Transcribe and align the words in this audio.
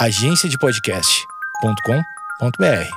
agenciadepodcast.com.br. 0.00 2.90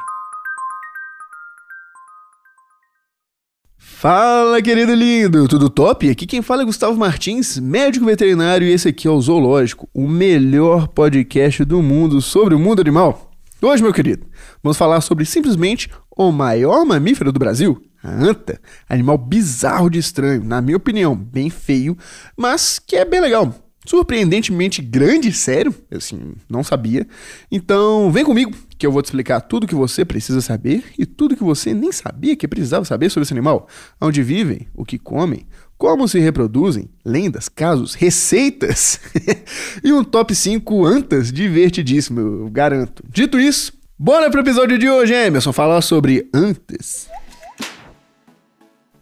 Fala, 3.77 4.61
querido 4.61 4.93
lindo, 4.93 5.45
tudo 5.49 5.69
top? 5.69 6.09
Aqui 6.09 6.25
quem 6.25 6.41
fala 6.41 6.61
é 6.61 6.65
Gustavo 6.65 6.97
Martins, 6.97 7.59
médico 7.59 8.05
veterinário, 8.05 8.65
e 8.65 8.71
esse 8.71 8.87
aqui 8.87 9.05
é 9.05 9.11
o 9.11 9.19
Zoológico, 9.19 9.89
o 9.93 10.07
melhor 10.07 10.87
podcast 10.87 11.65
do 11.65 11.81
mundo 11.81 12.21
sobre 12.21 12.55
o 12.55 12.59
mundo 12.59 12.79
animal. 12.79 13.31
Hoje, 13.61 13.83
meu 13.83 13.91
querido, 13.91 14.25
vamos 14.63 14.77
falar 14.77 15.01
sobre 15.01 15.25
simplesmente 15.25 15.89
o 16.15 16.31
maior 16.31 16.85
mamífero 16.85 17.33
do 17.33 17.39
Brasil, 17.39 17.83
a 18.01 18.11
anta. 18.11 18.61
Animal 18.87 19.17
bizarro 19.17 19.89
de 19.89 19.99
estranho, 19.99 20.41
na 20.41 20.61
minha 20.61 20.77
opinião, 20.77 21.17
bem 21.17 21.49
feio, 21.49 21.97
mas 22.37 22.79
que 22.79 22.95
é 22.95 23.03
bem 23.03 23.19
legal 23.19 23.53
surpreendentemente 23.85 24.81
grande, 24.81 25.31
sério, 25.31 25.73
assim, 25.91 26.33
não 26.49 26.63
sabia. 26.63 27.07
Então, 27.51 28.11
vem 28.11 28.23
comigo 28.23 28.53
que 28.77 28.85
eu 28.85 28.91
vou 28.91 29.01
te 29.01 29.05
explicar 29.05 29.41
tudo 29.41 29.67
que 29.67 29.75
você 29.75 30.03
precisa 30.03 30.41
saber 30.41 30.83
e 30.97 31.05
tudo 31.05 31.35
que 31.35 31.43
você 31.43 31.73
nem 31.73 31.91
sabia 31.91 32.35
que 32.35 32.47
precisava 32.47 32.85
saber 32.85 33.09
sobre 33.09 33.23
esse 33.23 33.33
animal. 33.33 33.67
Onde 33.99 34.21
vivem, 34.21 34.67
o 34.73 34.85
que 34.85 34.97
comem, 34.97 35.45
como 35.77 36.07
se 36.07 36.19
reproduzem, 36.19 36.89
lendas, 37.03 37.49
casos, 37.49 37.93
receitas 37.93 38.99
e 39.83 39.91
um 39.91 40.03
top 40.03 40.33
5 40.33 40.85
antas 40.85 41.31
divertidíssimo, 41.31 42.19
eu 42.19 42.49
garanto. 42.49 43.03
Dito 43.09 43.39
isso, 43.39 43.73
bora 43.97 44.29
pro 44.29 44.41
episódio 44.41 44.77
de 44.77 44.89
hoje, 44.89 45.13
Emerson, 45.13 45.51
falar 45.51 45.81
sobre 45.81 46.29
antas. 46.33 47.09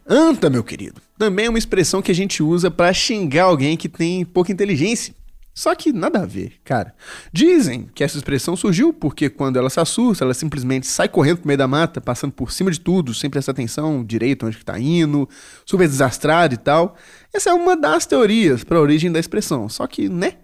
Anta, 0.06 0.50
meu 0.50 0.64
querido, 0.64 1.00
também 1.22 1.46
é 1.46 1.48
uma 1.48 1.58
expressão 1.58 2.02
que 2.02 2.10
a 2.10 2.14
gente 2.14 2.42
usa 2.42 2.68
para 2.68 2.92
xingar 2.92 3.44
alguém 3.44 3.76
que 3.76 3.88
tem 3.88 4.24
pouca 4.24 4.50
inteligência. 4.50 5.14
Só 5.54 5.72
que 5.72 5.92
nada 5.92 6.22
a 6.22 6.26
ver, 6.26 6.54
cara. 6.64 6.92
Dizem 7.32 7.88
que 7.94 8.02
essa 8.02 8.16
expressão 8.16 8.56
surgiu 8.56 8.92
porque 8.92 9.30
quando 9.30 9.56
ela 9.56 9.70
se 9.70 9.78
assusta, 9.78 10.24
ela 10.24 10.34
simplesmente 10.34 10.84
sai 10.88 11.08
correndo 11.08 11.36
pro 11.38 11.46
meio 11.46 11.58
da 11.58 11.68
mata, 11.68 12.00
passando 12.00 12.32
por 12.32 12.50
cima 12.50 12.72
de 12.72 12.80
tudo, 12.80 13.14
sem 13.14 13.30
prestar 13.30 13.52
atenção 13.52 14.04
direito 14.04 14.44
onde 14.44 14.56
que 14.56 14.64
tá 14.64 14.76
indo, 14.80 15.28
super 15.64 15.86
desastrado 15.86 16.54
e 16.54 16.56
tal. 16.56 16.96
Essa 17.32 17.50
é 17.50 17.54
uma 17.54 17.76
das 17.76 18.04
teorias 18.04 18.64
para 18.64 18.78
a 18.78 18.80
origem 18.80 19.12
da 19.12 19.20
expressão. 19.20 19.68
Só 19.68 19.86
que, 19.86 20.08
né? 20.08 20.38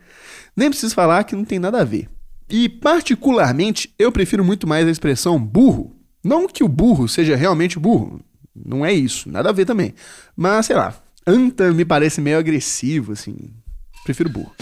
Nem 0.57 0.71
preciso 0.71 0.95
falar 0.95 1.25
que 1.25 1.35
não 1.35 1.45
tem 1.45 1.59
nada 1.59 1.81
a 1.81 1.85
ver. 1.85 2.09
E 2.49 2.69
particularmente, 2.69 3.93
eu 3.99 4.13
prefiro 4.13 4.45
muito 4.45 4.65
mais 4.65 4.87
a 4.87 4.93
expressão 4.93 5.41
burro. 5.41 5.97
Não 6.23 6.47
que 6.47 6.63
o 6.63 6.69
burro 6.69 7.09
seja 7.09 7.35
realmente 7.35 7.81
burro, 7.81 8.21
não 8.65 8.85
é 8.85 8.93
isso, 8.93 9.31
nada 9.31 9.51
a 9.51 9.53
ver 9.53 9.65
também. 9.65 9.95
Mas, 10.37 10.67
sei 10.67 10.77
lá, 10.77 10.95
anta 11.27 11.73
me 11.73 11.85
parece 11.85 12.21
meio 12.21 12.39
agressivo, 12.39 13.13
assim. 13.13 13.37
Prefiro 14.05 14.31
burro. 14.31 14.53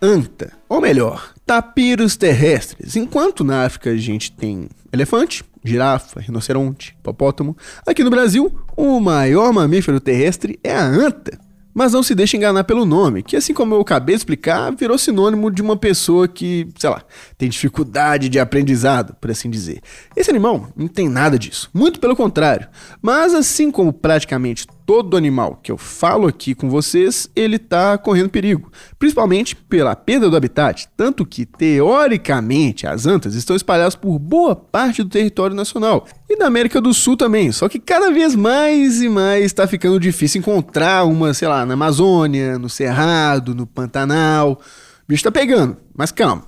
Anta, 0.00 0.52
ou 0.68 0.80
melhor, 0.80 1.34
tapiros 1.44 2.16
terrestres. 2.16 2.94
Enquanto 2.94 3.42
na 3.42 3.64
África 3.64 3.90
a 3.90 3.96
gente 3.96 4.30
tem 4.30 4.68
elefante, 4.92 5.44
girafa, 5.64 6.20
rinoceronte, 6.20 6.96
hipopótamo, 7.00 7.56
aqui 7.84 8.04
no 8.04 8.10
Brasil 8.10 8.52
o 8.76 9.00
maior 9.00 9.52
mamífero 9.52 9.98
terrestre 9.98 10.58
é 10.62 10.72
a 10.72 10.84
anta. 10.84 11.38
Mas 11.78 11.92
não 11.92 12.02
se 12.02 12.12
deixe 12.12 12.36
enganar 12.36 12.64
pelo 12.64 12.84
nome, 12.84 13.22
que 13.22 13.36
assim 13.36 13.54
como 13.54 13.72
eu 13.72 13.80
acabei 13.80 14.16
de 14.16 14.22
explicar, 14.22 14.74
virou 14.74 14.98
sinônimo 14.98 15.48
de 15.48 15.62
uma 15.62 15.76
pessoa 15.76 16.26
que, 16.26 16.66
sei 16.76 16.90
lá, 16.90 17.04
tem 17.38 17.48
dificuldade 17.48 18.28
de 18.28 18.40
aprendizado, 18.40 19.14
por 19.20 19.30
assim 19.30 19.48
dizer. 19.48 19.80
Esse 20.16 20.28
animal 20.28 20.70
não 20.74 20.88
tem 20.88 21.08
nada 21.08 21.38
disso, 21.38 21.70
muito 21.72 22.00
pelo 22.00 22.16
contrário. 22.16 22.66
Mas 23.00 23.32
assim 23.32 23.70
como 23.70 23.92
praticamente 23.92 24.66
todo 24.88 25.18
animal 25.18 25.60
que 25.62 25.70
eu 25.70 25.76
falo 25.76 26.26
aqui 26.26 26.54
com 26.54 26.70
vocês, 26.70 27.28
ele 27.36 27.56
está 27.56 27.98
correndo 27.98 28.30
perigo, 28.30 28.72
principalmente 28.98 29.54
pela 29.54 29.94
perda 29.94 30.30
do 30.30 30.36
habitat, 30.36 30.88
tanto 30.96 31.26
que 31.26 31.44
teoricamente 31.44 32.86
as 32.86 33.04
antas 33.04 33.34
estão 33.34 33.54
espalhadas 33.54 33.94
por 33.94 34.18
boa 34.18 34.56
parte 34.56 35.02
do 35.02 35.10
território 35.10 35.54
nacional 35.54 36.06
e 36.26 36.38
da 36.38 36.46
América 36.46 36.80
do 36.80 36.94
Sul 36.94 37.18
também, 37.18 37.52
só 37.52 37.68
que 37.68 37.78
cada 37.78 38.10
vez 38.10 38.34
mais 38.34 39.02
e 39.02 39.10
mais 39.10 39.44
está 39.44 39.66
ficando 39.66 40.00
difícil 40.00 40.38
encontrar 40.38 41.04
uma, 41.04 41.34
sei 41.34 41.48
lá, 41.48 41.66
na 41.66 41.74
Amazônia, 41.74 42.58
no 42.58 42.70
Cerrado, 42.70 43.54
no 43.54 43.66
Pantanal. 43.66 44.52
O 44.52 44.58
bicho 45.06 45.20
está 45.20 45.30
pegando, 45.30 45.76
mas 45.94 46.10
calma, 46.10 46.44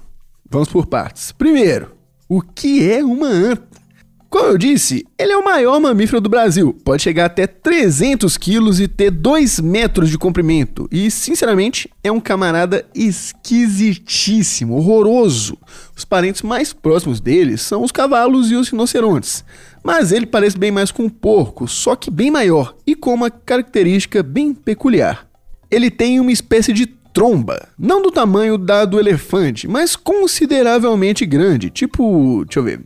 vamos 0.48 0.70
por 0.70 0.86
partes. 0.86 1.30
Primeiro, 1.30 1.92
o 2.26 2.40
que 2.40 2.90
é 2.90 3.04
uma 3.04 3.26
anta? 3.26 3.69
Como 4.30 4.46
eu 4.46 4.56
disse, 4.56 5.04
ele 5.18 5.32
é 5.32 5.36
o 5.36 5.44
maior 5.44 5.80
mamífero 5.80 6.20
do 6.20 6.28
Brasil. 6.28 6.72
Pode 6.84 7.02
chegar 7.02 7.24
até 7.24 7.48
300 7.48 8.36
quilos 8.36 8.78
e 8.78 8.86
ter 8.86 9.10
2 9.10 9.58
metros 9.58 10.08
de 10.08 10.16
comprimento. 10.16 10.88
E, 10.88 11.10
sinceramente, 11.10 11.90
é 12.04 12.12
um 12.12 12.20
camarada 12.20 12.86
esquisitíssimo, 12.94 14.76
horroroso. 14.76 15.58
Os 15.96 16.04
parentes 16.04 16.42
mais 16.42 16.72
próximos 16.72 17.20
dele 17.20 17.58
são 17.58 17.82
os 17.82 17.90
cavalos 17.90 18.52
e 18.52 18.54
os 18.54 18.68
rinocerontes. 18.68 19.44
Mas 19.82 20.12
ele 20.12 20.26
parece 20.26 20.56
bem 20.56 20.70
mais 20.70 20.92
com 20.92 21.06
um 21.06 21.10
porco, 21.10 21.66
só 21.66 21.96
que 21.96 22.08
bem 22.08 22.30
maior 22.30 22.76
e 22.86 22.94
com 22.94 23.12
uma 23.12 23.30
característica 23.30 24.22
bem 24.22 24.54
peculiar. 24.54 25.26
Ele 25.68 25.90
tem 25.90 26.20
uma 26.20 26.30
espécie 26.30 26.72
de 26.72 26.86
tromba, 27.12 27.68
não 27.76 28.00
do 28.00 28.12
tamanho 28.12 28.56
da 28.56 28.84
do 28.84 28.98
elefante, 28.98 29.66
mas 29.66 29.96
consideravelmente 29.96 31.26
grande, 31.26 31.68
tipo, 31.68 32.44
deixa 32.44 32.60
eu 32.60 32.62
ver, 32.62 32.80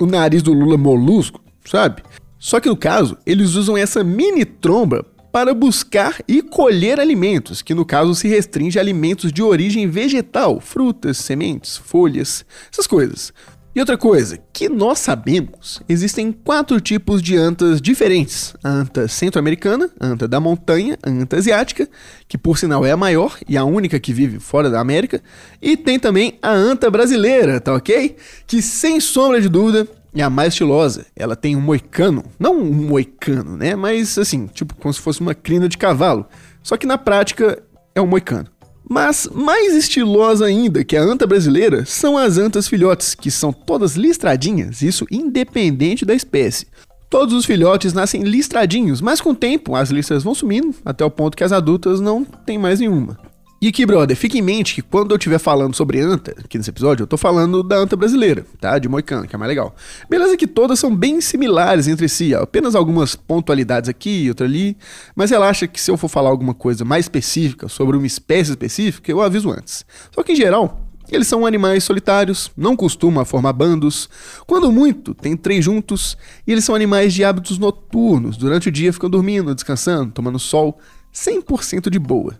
o 0.00 0.06
nariz 0.06 0.42
do 0.42 0.52
Lula 0.52 0.76
molusco, 0.76 1.40
sabe? 1.64 2.02
Só 2.38 2.58
que 2.58 2.68
no 2.68 2.76
caso, 2.76 3.18
eles 3.26 3.54
usam 3.54 3.76
essa 3.76 4.02
mini 4.02 4.44
tromba 4.44 5.04
para 5.30 5.54
buscar 5.54 6.18
e 6.26 6.42
colher 6.42 6.98
alimentos, 6.98 7.62
que 7.62 7.74
no 7.74 7.84
caso 7.84 8.14
se 8.14 8.26
restringe 8.26 8.78
a 8.78 8.82
alimentos 8.82 9.32
de 9.32 9.42
origem 9.42 9.86
vegetal, 9.88 10.58
frutas, 10.58 11.18
sementes, 11.18 11.76
folhas, 11.76 12.44
essas 12.72 12.86
coisas. 12.86 13.32
E 13.72 13.78
outra 13.78 13.96
coisa, 13.96 14.36
que 14.52 14.68
nós 14.68 14.98
sabemos, 14.98 15.80
existem 15.88 16.32
quatro 16.32 16.80
tipos 16.80 17.22
de 17.22 17.36
antas 17.36 17.80
diferentes: 17.80 18.52
a 18.64 18.68
anta 18.68 19.06
centro-americana, 19.06 19.88
a 20.00 20.06
anta 20.06 20.26
da 20.26 20.40
montanha, 20.40 20.98
a 21.00 21.08
anta 21.08 21.36
asiática, 21.36 21.88
que 22.26 22.36
por 22.36 22.58
sinal 22.58 22.84
é 22.84 22.90
a 22.90 22.96
maior 22.96 23.38
e 23.48 23.56
a 23.56 23.64
única 23.64 24.00
que 24.00 24.12
vive 24.12 24.40
fora 24.40 24.68
da 24.68 24.80
América, 24.80 25.22
e 25.62 25.76
tem 25.76 26.00
também 26.00 26.36
a 26.42 26.50
anta 26.50 26.90
brasileira, 26.90 27.60
tá 27.60 27.72
ok? 27.72 28.16
Que 28.44 28.60
sem 28.60 28.98
sombra 28.98 29.40
de 29.40 29.48
dúvida 29.48 29.86
é 30.12 30.22
a 30.22 30.28
mais 30.28 30.52
estilosa. 30.54 31.06
Ela 31.14 31.36
tem 31.36 31.54
um 31.54 31.60
moicano, 31.60 32.24
não 32.40 32.58
um 32.58 32.72
moicano, 32.72 33.56
né? 33.56 33.76
Mas 33.76 34.18
assim, 34.18 34.48
tipo 34.48 34.74
como 34.74 34.92
se 34.92 35.00
fosse 35.00 35.20
uma 35.20 35.34
crina 35.34 35.68
de 35.68 35.78
cavalo. 35.78 36.26
Só 36.60 36.76
que 36.76 36.88
na 36.88 36.98
prática 36.98 37.62
é 37.94 38.00
um 38.00 38.06
moicano. 38.06 38.48
Mas 38.92 39.28
mais 39.32 39.76
estilosa 39.76 40.46
ainda 40.46 40.82
que 40.82 40.96
a 40.96 41.02
anta 41.02 41.24
brasileira 41.24 41.86
são 41.86 42.18
as 42.18 42.38
antas 42.38 42.66
filhotes, 42.66 43.14
que 43.14 43.30
são 43.30 43.52
todas 43.52 43.94
listradinhas, 43.94 44.82
isso 44.82 45.06
independente 45.12 46.04
da 46.04 46.12
espécie. 46.12 46.66
Todos 47.08 47.32
os 47.32 47.44
filhotes 47.44 47.92
nascem 47.92 48.24
listradinhos, 48.24 49.00
mas 49.00 49.20
com 49.20 49.30
o 49.30 49.34
tempo 49.34 49.76
as 49.76 49.90
listras 49.90 50.24
vão 50.24 50.34
sumindo, 50.34 50.74
até 50.84 51.04
o 51.04 51.10
ponto 51.10 51.36
que 51.36 51.44
as 51.44 51.52
adultas 51.52 52.00
não 52.00 52.24
têm 52.24 52.58
mais 52.58 52.80
nenhuma. 52.80 53.16
E 53.62 53.68
aqui, 53.68 53.84
brother, 53.84 54.16
fique 54.16 54.38
em 54.38 54.42
mente 54.42 54.74
que 54.74 54.80
quando 54.80 55.10
eu 55.10 55.18
estiver 55.18 55.38
falando 55.38 55.76
sobre 55.76 56.00
anta, 56.00 56.34
aqui 56.42 56.56
nesse 56.56 56.70
episódio, 56.70 57.02
eu 57.02 57.06
tô 57.06 57.18
falando 57.18 57.62
da 57.62 57.76
anta 57.76 57.94
brasileira, 57.94 58.46
tá? 58.58 58.78
De 58.78 58.88
Moicano, 58.88 59.28
que 59.28 59.36
é 59.36 59.38
mais 59.38 59.50
legal. 59.50 59.76
Beleza 60.08 60.34
que 60.34 60.46
todas 60.46 60.78
são 60.78 60.96
bem 60.96 61.20
similares 61.20 61.86
entre 61.86 62.08
si, 62.08 62.34
apenas 62.34 62.74
algumas 62.74 63.14
pontualidades 63.14 63.90
aqui 63.90 64.22
e 64.22 64.28
outra 64.30 64.46
ali, 64.46 64.78
mas 65.14 65.30
relaxa 65.30 65.66
que 65.66 65.78
se 65.78 65.90
eu 65.90 65.98
for 65.98 66.08
falar 66.08 66.30
alguma 66.30 66.54
coisa 66.54 66.86
mais 66.86 67.04
específica 67.04 67.68
sobre 67.68 67.98
uma 67.98 68.06
espécie 68.06 68.52
específica, 68.52 69.12
eu 69.12 69.20
aviso 69.20 69.50
antes. 69.50 69.84
Só 70.10 70.22
que 70.22 70.32
em 70.32 70.36
geral, 70.36 70.86
eles 71.12 71.26
são 71.26 71.44
animais 71.44 71.84
solitários, 71.84 72.50
não 72.56 72.74
costumam 72.74 73.26
formar 73.26 73.52
bandos. 73.52 74.08
Quando 74.46 74.72
muito, 74.72 75.12
tem 75.12 75.36
três 75.36 75.62
juntos. 75.62 76.16
E 76.46 76.52
eles 76.52 76.64
são 76.64 76.74
animais 76.74 77.12
de 77.12 77.24
hábitos 77.24 77.58
noturnos. 77.58 78.38
Durante 78.38 78.70
o 78.70 78.72
dia 78.72 78.90
ficam 78.90 79.10
dormindo, 79.10 79.54
descansando, 79.54 80.12
tomando 80.12 80.38
sol, 80.38 80.78
100% 81.12 81.90
de 81.90 81.98
boa 81.98 82.38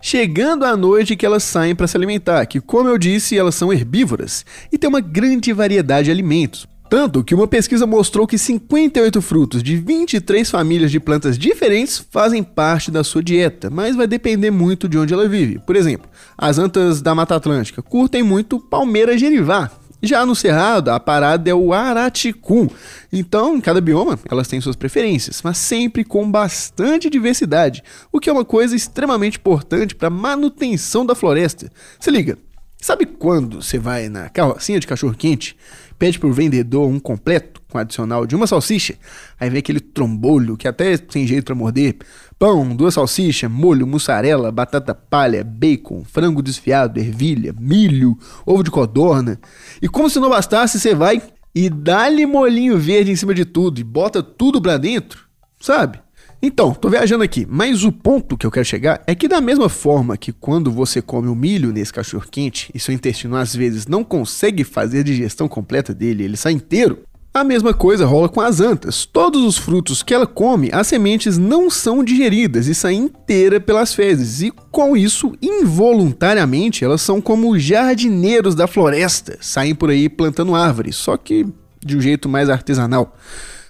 chegando 0.00 0.64
à 0.64 0.76
noite 0.76 1.16
que 1.16 1.26
elas 1.26 1.42
saem 1.42 1.74
para 1.74 1.86
se 1.86 1.96
alimentar, 1.96 2.46
que, 2.46 2.60
como 2.60 2.88
eu 2.88 2.98
disse, 2.98 3.36
elas 3.36 3.54
são 3.54 3.72
herbívoras 3.72 4.44
e 4.72 4.78
têm 4.78 4.88
uma 4.88 5.00
grande 5.00 5.52
variedade 5.52 6.06
de 6.06 6.10
alimentos. 6.10 6.66
Tanto 6.90 7.22
que 7.22 7.36
uma 7.36 7.46
pesquisa 7.46 7.86
mostrou 7.86 8.26
que 8.26 8.36
58 8.36 9.22
frutos 9.22 9.62
de 9.62 9.76
23 9.76 10.50
famílias 10.50 10.90
de 10.90 10.98
plantas 10.98 11.38
diferentes 11.38 12.04
fazem 12.10 12.42
parte 12.42 12.90
da 12.90 13.04
sua 13.04 13.22
dieta, 13.22 13.70
mas 13.70 13.94
vai 13.94 14.08
depender 14.08 14.50
muito 14.50 14.88
de 14.88 14.98
onde 14.98 15.14
ela 15.14 15.28
vive. 15.28 15.60
Por 15.60 15.76
exemplo, 15.76 16.10
as 16.36 16.58
antas 16.58 17.00
da 17.00 17.14
Mata 17.14 17.36
Atlântica 17.36 17.80
curtem 17.80 18.24
muito 18.24 18.58
palmeira 18.58 19.16
gerivá, 19.16 19.70
já 20.02 20.24
no 20.24 20.34
Cerrado, 20.34 20.90
a 20.90 20.98
parada 20.98 21.50
é 21.50 21.54
o 21.54 21.72
Araticum. 21.72 22.68
Então, 23.12 23.56
em 23.56 23.60
cada 23.60 23.80
bioma, 23.80 24.18
elas 24.30 24.48
têm 24.48 24.60
suas 24.60 24.76
preferências, 24.76 25.40
mas 25.42 25.58
sempre 25.58 26.04
com 26.04 26.30
bastante 26.30 27.10
diversidade, 27.10 27.82
o 28.12 28.20
que 28.20 28.30
é 28.30 28.32
uma 28.32 28.44
coisa 28.44 28.74
extremamente 28.74 29.38
importante 29.38 29.94
para 29.94 30.08
a 30.08 30.10
manutenção 30.10 31.04
da 31.04 31.14
floresta. 31.14 31.70
Se 31.98 32.10
liga, 32.10 32.38
Sabe 32.80 33.04
quando 33.04 33.62
você 33.62 33.78
vai 33.78 34.08
na 34.08 34.30
carrocinha 34.30 34.80
de 34.80 34.86
cachorro-quente, 34.86 35.54
pede 36.00 36.18
pro 36.18 36.32
vendedor 36.32 36.88
um 36.88 36.98
completo 36.98 37.60
com 37.70 37.76
adicional 37.76 38.26
de 38.26 38.34
uma 38.34 38.46
salsicha, 38.46 38.96
aí 39.38 39.50
vem 39.50 39.58
aquele 39.58 39.78
trombolho 39.78 40.56
que 40.56 40.66
até 40.66 40.96
tem 40.96 41.26
jeito 41.26 41.44
para 41.44 41.54
morder, 41.54 41.98
pão, 42.38 42.74
duas 42.74 42.94
salsichas, 42.94 43.50
molho, 43.50 43.86
mussarela, 43.86 44.50
batata 44.50 44.94
palha, 44.94 45.44
bacon, 45.44 46.02
frango 46.02 46.42
desfiado, 46.42 46.98
ervilha, 46.98 47.54
milho, 47.60 48.18
ovo 48.46 48.64
de 48.64 48.70
codorna. 48.70 49.38
E 49.82 49.88
como 49.88 50.08
se 50.08 50.18
não 50.18 50.30
bastasse, 50.30 50.80
você 50.80 50.94
vai 50.94 51.22
e 51.54 51.68
dá-lhe 51.68 52.24
molinho 52.24 52.78
verde 52.78 53.12
em 53.12 53.16
cima 53.16 53.34
de 53.34 53.44
tudo 53.44 53.78
e 53.78 53.84
bota 53.84 54.22
tudo 54.22 54.60
pra 54.60 54.78
dentro, 54.78 55.26
sabe? 55.60 56.00
Então, 56.42 56.72
tô 56.72 56.88
viajando 56.88 57.22
aqui, 57.22 57.46
mas 57.48 57.84
o 57.84 57.92
ponto 57.92 58.36
que 58.36 58.46
eu 58.46 58.50
quero 58.50 58.64
chegar 58.64 59.02
é 59.06 59.14
que 59.14 59.28
da 59.28 59.42
mesma 59.42 59.68
forma 59.68 60.16
que 60.16 60.32
quando 60.32 60.70
você 60.70 61.02
come 61.02 61.28
o 61.28 61.34
milho 61.34 61.70
nesse 61.70 61.92
cachorro 61.92 62.24
quente 62.30 62.70
e 62.74 62.80
seu 62.80 62.94
intestino 62.94 63.36
às 63.36 63.54
vezes 63.54 63.86
não 63.86 64.02
consegue 64.02 64.64
fazer 64.64 65.00
a 65.00 65.04
digestão 65.04 65.46
completa 65.46 65.92
dele, 65.92 66.24
ele 66.24 66.38
sai 66.38 66.52
inteiro, 66.52 67.00
a 67.32 67.44
mesma 67.44 67.72
coisa 67.72 68.06
rola 68.06 68.28
com 68.28 68.40
as 68.40 68.60
antas. 68.60 69.04
Todos 69.04 69.44
os 69.44 69.56
frutos 69.56 70.02
que 70.02 70.12
ela 70.12 70.26
come, 70.26 70.70
as 70.72 70.86
sementes 70.86 71.38
não 71.38 71.70
são 71.70 72.02
digeridas 72.02 72.66
e 72.66 72.74
saem 72.74 73.02
inteira 73.02 73.60
pelas 73.60 73.94
fezes. 73.94 74.40
E 74.40 74.50
com 74.70 74.96
isso, 74.96 75.32
involuntariamente, 75.40 76.84
elas 76.84 77.02
são 77.02 77.20
como 77.20 77.56
jardineiros 77.58 78.54
da 78.54 78.66
floresta, 78.66 79.38
saem 79.40 79.74
por 79.74 79.90
aí 79.90 80.08
plantando 80.08 80.56
árvores, 80.56 80.96
só 80.96 81.16
que 81.16 81.46
de 81.84 81.96
um 81.96 82.00
jeito 82.00 82.28
mais 82.28 82.48
artesanal. 82.48 83.14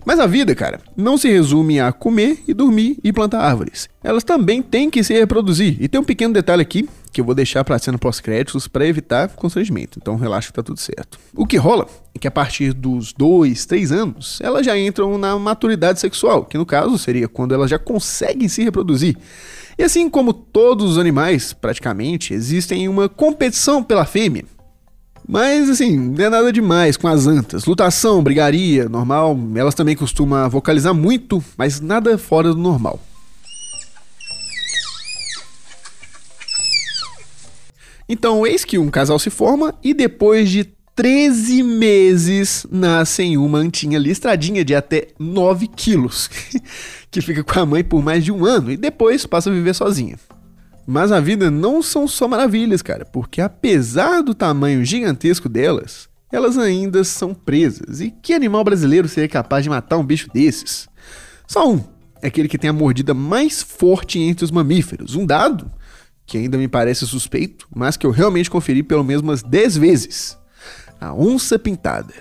Mas 0.05 0.19
a 0.19 0.27
vida, 0.27 0.55
cara, 0.55 0.81
não 0.97 1.19
se 1.19 1.29
resume 1.29 1.79
a 1.81 1.93
comer 1.93 2.43
e 2.49 2.55
dormir 2.55 2.99
e 3.05 3.13
plantar 3.13 3.41
árvores. 3.41 3.89
Elas 4.03 4.25
também 4.25 4.63
têm 4.63 4.91
que 4.91 5.05
se 5.05 5.13
reproduzir. 5.13 5.77
E 5.81 5.89
tem 5.89 6.01
um 6.01 6.05
pequeno 6.05 6.33
detalhe 6.33 6.63
aqui 6.63 6.89
que 7.13 7.21
eu 7.21 7.25
vou 7.25 7.35
deixar 7.35 7.65
para 7.65 7.79
cena 7.79 7.99
pós-créditos 7.99 8.69
para 8.69 8.87
evitar 8.87 9.29
constrangimento. 9.31 9.99
Então 10.01 10.17
relaxa 10.17 10.49
que 10.49 10.55
tá 10.55 10.63
tudo 10.63 10.79
certo. 10.79 11.19
O 11.35 11.47
que 11.47 11.57
rola 11.57 11.87
é 12.15 12.19
que 12.19 12.29
a 12.29 12.31
partir 12.31 12.73
dos 12.73 13.13
2, 13.13 13.67
3 13.67 13.93
anos, 13.93 14.39
elas 14.43 14.65
já 14.65 14.79
entram 14.79 15.19
na 15.19 15.39
maturidade 15.39 16.01
sexual, 16.01 16.45
que 16.45 16.57
no 16.57 16.65
caso 16.65 16.97
seria 16.99 17.29
quando 17.29 17.53
elas 17.53 17.71
já 17.71 17.79
conseguem 17.79 18.49
se 18.49 18.63
reproduzir. 18.63 19.17
E 19.79 19.83
assim 19.83 20.09
como 20.09 20.33
todos 20.33 20.93
os 20.93 20.99
animais, 20.99 21.53
praticamente, 21.53 22.35
existem 22.35 22.89
uma 22.89 23.09
competição 23.09 23.83
pela 23.83 24.05
fêmea. 24.05 24.45
Mas 25.31 25.71
assim, 25.71 25.97
não 25.97 26.25
é 26.25 26.29
nada 26.29 26.53
demais 26.53 26.97
com 26.97 27.07
as 27.07 27.29
antas. 27.29 27.65
Lutação, 27.65 28.21
brigaria, 28.21 28.89
normal. 28.89 29.39
Elas 29.55 29.77
também 29.77 29.95
costumam 29.95 30.51
vocalizar 30.51 30.93
muito, 30.93 31.43
mas 31.57 31.81
nada 31.81 32.19
fora 32.19 32.53
do 32.53 32.59
normal. 32.59 32.99
Então, 38.09 38.45
eis 38.45 38.65
que 38.65 38.77
um 38.77 38.91
casal 38.91 39.21
se 39.21 39.31
forma 39.31 39.73
e 39.85 39.95
depois 39.95 40.51
de 40.51 40.65
13 40.97 41.63
meses 41.63 42.67
nascem 42.69 43.39
uma 43.39 43.59
antinha 43.59 44.01
listradinha 44.01 44.65
de 44.65 44.75
até 44.75 45.07
9 45.17 45.69
quilos, 45.69 46.29
que 47.09 47.21
fica 47.21 47.45
com 47.45 47.61
a 47.61 47.65
mãe 47.65 47.85
por 47.85 48.03
mais 48.03 48.25
de 48.25 48.33
um 48.33 48.45
ano 48.45 48.73
e 48.73 48.77
depois 48.77 49.25
passa 49.27 49.49
a 49.49 49.53
viver 49.53 49.77
sozinha. 49.77 50.17
Mas 50.91 51.13
a 51.13 51.21
vida 51.21 51.53
não 51.53 51.85
são 51.85 52.09
só 52.09 52.27
maravilhas, 52.27 52.83
cara, 52.83 53.05
porque 53.05 53.41
apesar 53.41 54.25
do 54.25 54.35
tamanho 54.35 54.85
gigantesco 54.85 55.49
delas, 55.49 56.09
elas 56.33 56.59
ainda 56.59 57.05
são 57.05 57.33
presas. 57.33 58.01
E 58.01 58.11
que 58.11 58.35
animal 58.35 58.65
brasileiro 58.65 59.07
seria 59.07 59.29
capaz 59.29 59.63
de 59.63 59.71
matar 59.71 59.99
um 59.99 60.05
bicho 60.05 60.29
desses? 60.35 60.89
Só 61.47 61.71
um, 61.71 61.81
é 62.21 62.27
aquele 62.27 62.49
que 62.49 62.59
tem 62.59 62.69
a 62.69 62.73
mordida 62.73 63.15
mais 63.15 63.63
forte 63.63 64.19
entre 64.19 64.45
os 64.45 64.51
mamíferos, 64.51 65.15
um 65.15 65.25
dado 65.25 65.71
que 66.27 66.37
ainda 66.37 66.59
me 66.59 66.67
parece 66.67 67.07
suspeito, 67.07 67.69
mas 67.73 67.97
que 67.97 68.05
eu 68.05 68.11
realmente 68.11 68.51
conferi 68.51 68.83
pelo 68.83 69.05
menos 69.05 69.23
umas 69.23 69.45
10 69.45 69.77
vezes. 69.77 70.37
A 71.01 71.15
onça 71.15 71.57
pintada. 71.57 72.15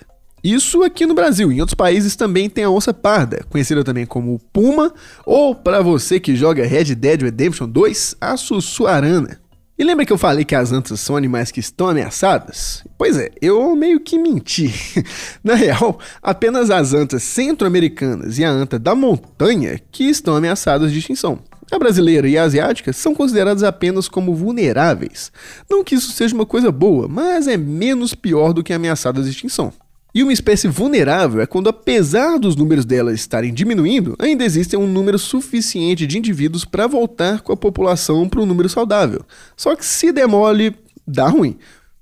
Isso 0.44 0.84
aqui 0.84 1.06
no 1.06 1.14
Brasil. 1.14 1.52
Em 1.52 1.60
outros 1.60 1.76
países 1.76 2.16
também 2.16 2.50
tem 2.50 2.64
a 2.64 2.70
onça 2.70 2.94
parda, 2.94 3.46
conhecida 3.50 3.84
também 3.84 4.06
como 4.06 4.40
puma, 4.54 4.94
ou 5.26 5.54
para 5.54 5.82
você 5.82 6.20
que 6.20 6.36
joga 6.36 6.66
Red 6.66 6.96
Dead 6.96 7.22
Redemption 7.22 7.68
2, 7.68 8.16
a 8.22 8.38
sussuarana. 8.38 9.40
E 9.80 9.84
lembra 9.86 10.06
que 10.06 10.12
eu 10.12 10.18
falei 10.18 10.44
que 10.44 10.56
as 10.56 10.74
antas 10.74 11.00
são 11.00 11.16
animais 11.16 11.52
que 11.52 11.62
estão 11.62 11.88
ameaçadas? 11.88 12.84
Pois 12.98 13.16
é, 13.16 13.32
eu 13.42 13.74
meio 13.78 14.02
que 14.02 14.20
menti. 14.20 14.74
Na 15.42 15.56
real, 15.56 15.98
apenas 16.22 16.70
as 16.70 16.94
antas 16.94 17.24
centro-americanas 17.24 18.38
e 18.38 18.44
a 18.44 18.50
anta 18.50 18.78
da 18.78 18.94
montanha 18.94 19.80
que 19.90 20.04
estão 20.04 20.36
ameaçadas 20.36 20.92
de 20.92 21.00
extinção. 21.00 21.40
A 21.72 21.80
brasileira 21.80 22.28
e 22.28 22.38
a 22.38 22.44
asiática 22.44 22.92
são 22.92 23.16
consideradas 23.16 23.64
apenas 23.64 24.10
como 24.10 24.36
vulneráveis. 24.36 25.32
Não 25.70 25.82
que 25.82 25.96
isso 25.96 26.12
seja 26.12 26.36
uma 26.36 26.46
coisa 26.46 26.74
boa, 26.74 27.08
mas 27.08 27.48
é 27.48 27.56
menos 27.56 28.14
pior 28.14 28.52
do 28.52 28.64
que 28.64 28.74
ameaçadas 28.74 29.26
de 29.26 29.32
extinção. 29.32 29.72
E 30.20 30.24
uma 30.24 30.34
espécie 30.34 30.68
vulnerável 30.68 31.40
é 31.40 31.46
quando, 31.46 31.70
apesar 31.70 32.38
dos 32.38 32.54
números 32.54 32.84
delas 32.84 33.16
estarem 33.16 33.54
diminuindo, 33.54 34.18
ainda 34.20 34.44
existe 34.44 34.76
um 34.76 34.86
número 34.86 35.18
suficiente 35.18 36.06
de 36.06 36.18
indivíduos 36.18 36.66
para 36.66 36.88
voltar 36.88 37.40
com 37.40 37.54
a 37.54 37.56
população 37.56 38.28
para 38.28 38.42
um 38.42 38.46
número 38.46 38.68
saudável. 38.68 39.22
Só 39.56 39.78
que 39.78 39.86
se 39.86 40.12
demole, 40.12 40.76
dá 41.08 41.30
ruim. 41.30 41.56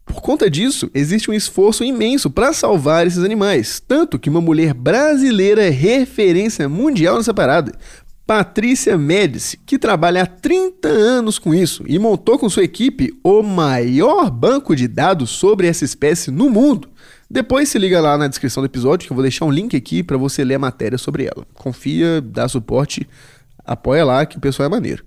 Por 0.03 0.19
conta 0.19 0.49
disso, 0.49 0.89
existe 0.95 1.29
um 1.29 1.33
esforço 1.35 1.83
imenso 1.83 2.27
para 2.31 2.53
salvar 2.53 3.05
esses 3.05 3.23
animais, 3.23 3.79
tanto 3.87 4.17
que 4.17 4.31
uma 4.31 4.41
mulher 4.41 4.73
brasileira 4.73 5.63
é 5.63 5.69
referência 5.69 6.67
mundial 6.67 7.17
nessa 7.17 7.35
parada. 7.35 7.71
Patrícia 8.25 8.97
Médici, 8.97 9.59
que 9.63 9.77
trabalha 9.77 10.23
há 10.23 10.25
30 10.25 10.87
anos 10.87 11.37
com 11.37 11.53
isso 11.53 11.83
e 11.87 11.99
montou 11.99 12.39
com 12.39 12.49
sua 12.49 12.63
equipe 12.63 13.15
o 13.23 13.43
maior 13.43 14.31
banco 14.31 14.75
de 14.75 14.87
dados 14.87 15.29
sobre 15.29 15.67
essa 15.67 15.85
espécie 15.85 16.31
no 16.31 16.49
mundo. 16.49 16.89
Depois 17.29 17.67
se 17.67 17.77
liga 17.77 17.99
lá 17.99 18.17
na 18.17 18.27
descrição 18.27 18.63
do 18.63 18.67
episódio, 18.67 19.05
que 19.05 19.11
eu 19.11 19.15
vou 19.15 19.21
deixar 19.21 19.43
um 19.43 19.51
link 19.51 19.75
aqui 19.75 20.01
para 20.01 20.15
você 20.15 20.45
ler 20.45 20.55
a 20.55 20.59
matéria 20.59 20.97
sobre 20.97 21.25
ela. 21.25 21.45
Confia, 21.53 22.21
dá 22.21 22.47
suporte, 22.47 23.07
apoia 23.65 24.05
lá 24.05 24.25
que 24.25 24.37
o 24.37 24.41
pessoal 24.41 24.67
é 24.67 24.69
maneiro. 24.69 25.03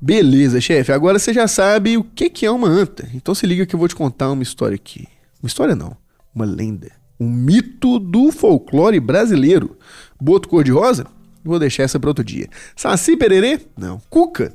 Beleza, 0.00 0.60
chefe. 0.60 0.92
Agora 0.92 1.18
você 1.18 1.32
já 1.32 1.46
sabe 1.46 1.98
o 1.98 2.04
que, 2.04 2.30
que 2.30 2.46
é 2.46 2.50
uma 2.50 2.68
anta. 2.68 3.08
Então 3.12 3.34
se 3.34 3.46
liga 3.46 3.66
que 3.66 3.74
eu 3.74 3.78
vou 3.78 3.88
te 3.88 3.94
contar 3.94 4.30
uma 4.30 4.42
história 4.42 4.76
aqui. 4.76 5.06
Uma 5.42 5.48
história 5.48 5.74
não, 5.74 5.94
uma 6.34 6.46
lenda. 6.46 6.90
Um 7.20 7.28
mito 7.28 7.98
do 7.98 8.32
folclore 8.32 8.98
brasileiro. 8.98 9.76
Boto 10.20 10.48
cor-de-rosa? 10.48 11.06
Vou 11.44 11.58
deixar 11.58 11.82
essa 11.82 12.00
para 12.00 12.10
outro 12.10 12.24
dia. 12.24 12.48
Saci 12.76 13.16
pererê? 13.16 13.60
Não. 13.76 14.00
Cuca? 14.08 14.54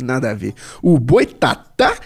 Nada 0.00 0.30
a 0.30 0.34
ver. 0.34 0.54
O 0.82 0.98
boitatá? 1.00 1.96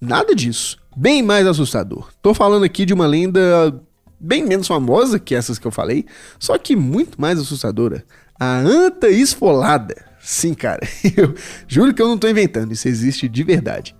Nada 0.00 0.34
disso 0.34 0.83
bem 0.96 1.22
mais 1.22 1.46
assustador. 1.46 2.10
Tô 2.22 2.34
falando 2.34 2.64
aqui 2.64 2.84
de 2.84 2.94
uma 2.94 3.06
lenda 3.06 3.80
bem 4.18 4.44
menos 4.44 4.66
famosa 4.66 5.18
que 5.18 5.34
essas 5.34 5.58
que 5.58 5.66
eu 5.66 5.70
falei, 5.70 6.06
só 6.38 6.56
que 6.56 6.74
muito 6.74 7.20
mais 7.20 7.38
assustadora. 7.38 8.04
A 8.38 8.58
anta 8.58 9.08
esfolada. 9.08 9.94
Sim, 10.20 10.54
cara, 10.54 10.80
eu 11.16 11.34
juro 11.68 11.92
que 11.92 12.00
eu 12.00 12.08
não 12.08 12.16
tô 12.16 12.28
inventando, 12.28 12.72
isso 12.72 12.88
existe 12.88 13.28
de 13.28 13.42
verdade. 13.42 13.94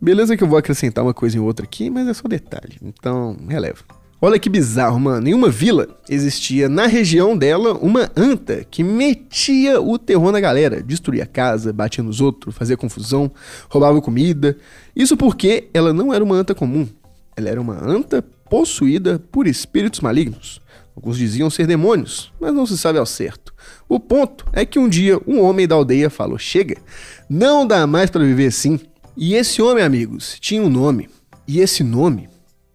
Beleza 0.00 0.36
que 0.36 0.44
eu 0.44 0.48
vou 0.48 0.58
acrescentar 0.58 1.04
uma 1.04 1.14
coisa 1.14 1.36
em 1.36 1.40
outra 1.40 1.64
aqui, 1.64 1.90
mas 1.90 2.06
é 2.06 2.14
só 2.14 2.28
detalhe, 2.28 2.78
então 2.82 3.36
releva. 3.48 3.82
Olha 4.20 4.36
que 4.36 4.50
bizarro, 4.50 4.98
mano. 4.98 5.28
Em 5.28 5.34
uma 5.34 5.48
vila 5.48 5.86
existia 6.08 6.68
na 6.68 6.86
região 6.86 7.38
dela 7.38 7.74
uma 7.74 8.10
anta 8.16 8.66
que 8.68 8.82
metia 8.82 9.80
o 9.80 9.96
terror 9.96 10.32
na 10.32 10.40
galera, 10.40 10.82
destruía 10.82 11.24
casa, 11.24 11.72
batia 11.72 12.02
nos 12.02 12.20
outros, 12.20 12.56
fazia 12.56 12.76
confusão, 12.76 13.30
roubava 13.68 14.02
comida. 14.02 14.58
Isso 14.94 15.16
porque 15.16 15.68
ela 15.72 15.92
não 15.92 16.12
era 16.12 16.24
uma 16.24 16.34
anta 16.34 16.52
comum. 16.52 16.88
Ela 17.36 17.48
era 17.48 17.60
uma 17.60 17.74
anta 17.74 18.20
possuída 18.50 19.22
por 19.30 19.46
espíritos 19.46 20.00
malignos. 20.00 20.60
Alguns 20.96 21.16
diziam 21.16 21.48
ser 21.48 21.68
demônios, 21.68 22.32
mas 22.40 22.52
não 22.52 22.66
se 22.66 22.76
sabe 22.76 22.98
ao 22.98 23.06
certo. 23.06 23.54
O 23.88 24.00
ponto 24.00 24.44
é 24.52 24.66
que 24.66 24.80
um 24.80 24.88
dia 24.88 25.20
um 25.28 25.40
homem 25.40 25.68
da 25.68 25.76
aldeia 25.76 26.10
falou: 26.10 26.36
"Chega, 26.36 26.76
não 27.30 27.64
dá 27.64 27.86
mais 27.86 28.10
para 28.10 28.24
viver 28.24 28.48
assim". 28.48 28.80
E 29.16 29.36
esse 29.36 29.62
homem, 29.62 29.84
amigos, 29.84 30.36
tinha 30.40 30.60
um 30.60 30.68
nome. 30.68 31.08
E 31.46 31.60
esse 31.60 31.84
nome 31.84 32.28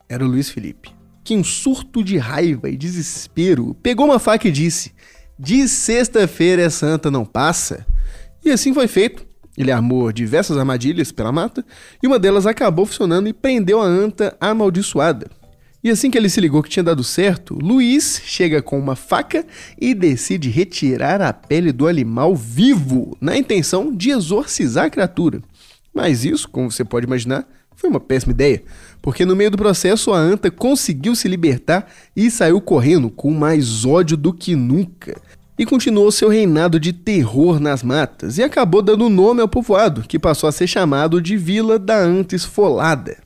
era 0.08 0.24
o 0.24 0.28
Luiz 0.28 0.50
Felipe 0.50 0.93
que 1.24 1.36
um 1.36 1.44
surto 1.44 2.04
de 2.04 2.18
raiva 2.18 2.70
e 2.70 2.76
desespero 2.76 3.76
pegou 3.82 4.06
uma 4.06 4.20
faca 4.20 4.48
e 4.48 4.52
disse: 4.52 4.92
De 5.40 5.68
sexta-feira 5.68 6.64
é 6.64 6.70
santa 6.70 7.10
não 7.10 7.26
passa. 7.26 7.86
E 8.44 8.52
assim 8.52 8.74
foi 8.74 8.88
feito. 8.88 9.26
Ele 9.58 9.72
armou 9.72 10.12
diversas 10.12 10.58
armadilhas 10.58 11.12
pela 11.12 11.32
mata 11.32 11.64
e 12.02 12.08
uma 12.08 12.18
delas 12.18 12.46
acabou 12.46 12.86
funcionando 12.86 13.28
e 13.28 13.34
prendeu 13.34 13.80
a 13.82 13.86
anta 13.86 14.36
amaldiçoada. 14.42 15.30
E 15.84 15.90
assim 15.90 16.10
que 16.10 16.18
ele 16.18 16.30
se 16.30 16.40
ligou 16.40 16.64
que 16.64 16.70
tinha 16.70 16.82
dado 16.82 17.04
certo, 17.04 17.60
Luiz 17.62 18.22
chega 18.24 18.62
com 18.62 18.80
uma 18.80 18.96
faca 18.96 19.46
e 19.80 19.94
decide 19.94 20.50
retirar 20.50 21.22
a 21.22 21.34
pele 21.34 21.74
do 21.74 21.88
animal 21.88 22.34
vivo, 22.34 23.18
na 23.20 23.38
intenção 23.38 23.94
de 23.94 24.10
exorcizar 24.10 24.86
a 24.86 24.90
criatura. 24.90 25.42
Mas 25.94 26.26
isso, 26.26 26.50
como 26.50 26.72
você 26.72 26.84
pode 26.84 27.06
imaginar, 27.06 27.48
foi 27.76 27.90
uma 27.90 28.00
péssima 28.00 28.32
ideia, 28.32 28.64
porque 29.02 29.26
no 29.26 29.36
meio 29.36 29.52
do 29.52 29.58
processo 29.58 30.14
a 30.14 30.18
anta 30.18 30.50
conseguiu 30.50 31.16
se 31.16 31.28
libertar 31.28 31.88
e 32.16 32.30
saiu 32.32 32.62
correndo 32.62 33.10
com 33.10 33.32
mais 33.32 33.86
ódio 33.86 34.16
do 34.16 34.34
que 34.34 34.56
nunca. 34.56 35.20
E 35.58 35.66
continuou 35.66 36.12
seu 36.12 36.30
reinado 36.30 36.80
de 36.80 36.92
terror 36.92 37.60
nas 37.60 37.84
matas 37.84 38.38
e 38.38 38.44
acabou 38.44 38.82
dando 38.82 39.10
nome 39.10 39.42
ao 39.42 39.48
povoado, 39.48 40.02
que 40.02 40.18
passou 40.18 40.50
a 40.50 40.52
ser 40.52 40.66
chamado 40.66 41.22
de 41.22 41.38
Vila 41.38 41.78
da 41.78 41.98
Anta 41.98 42.36
Esfolada. 42.36 43.23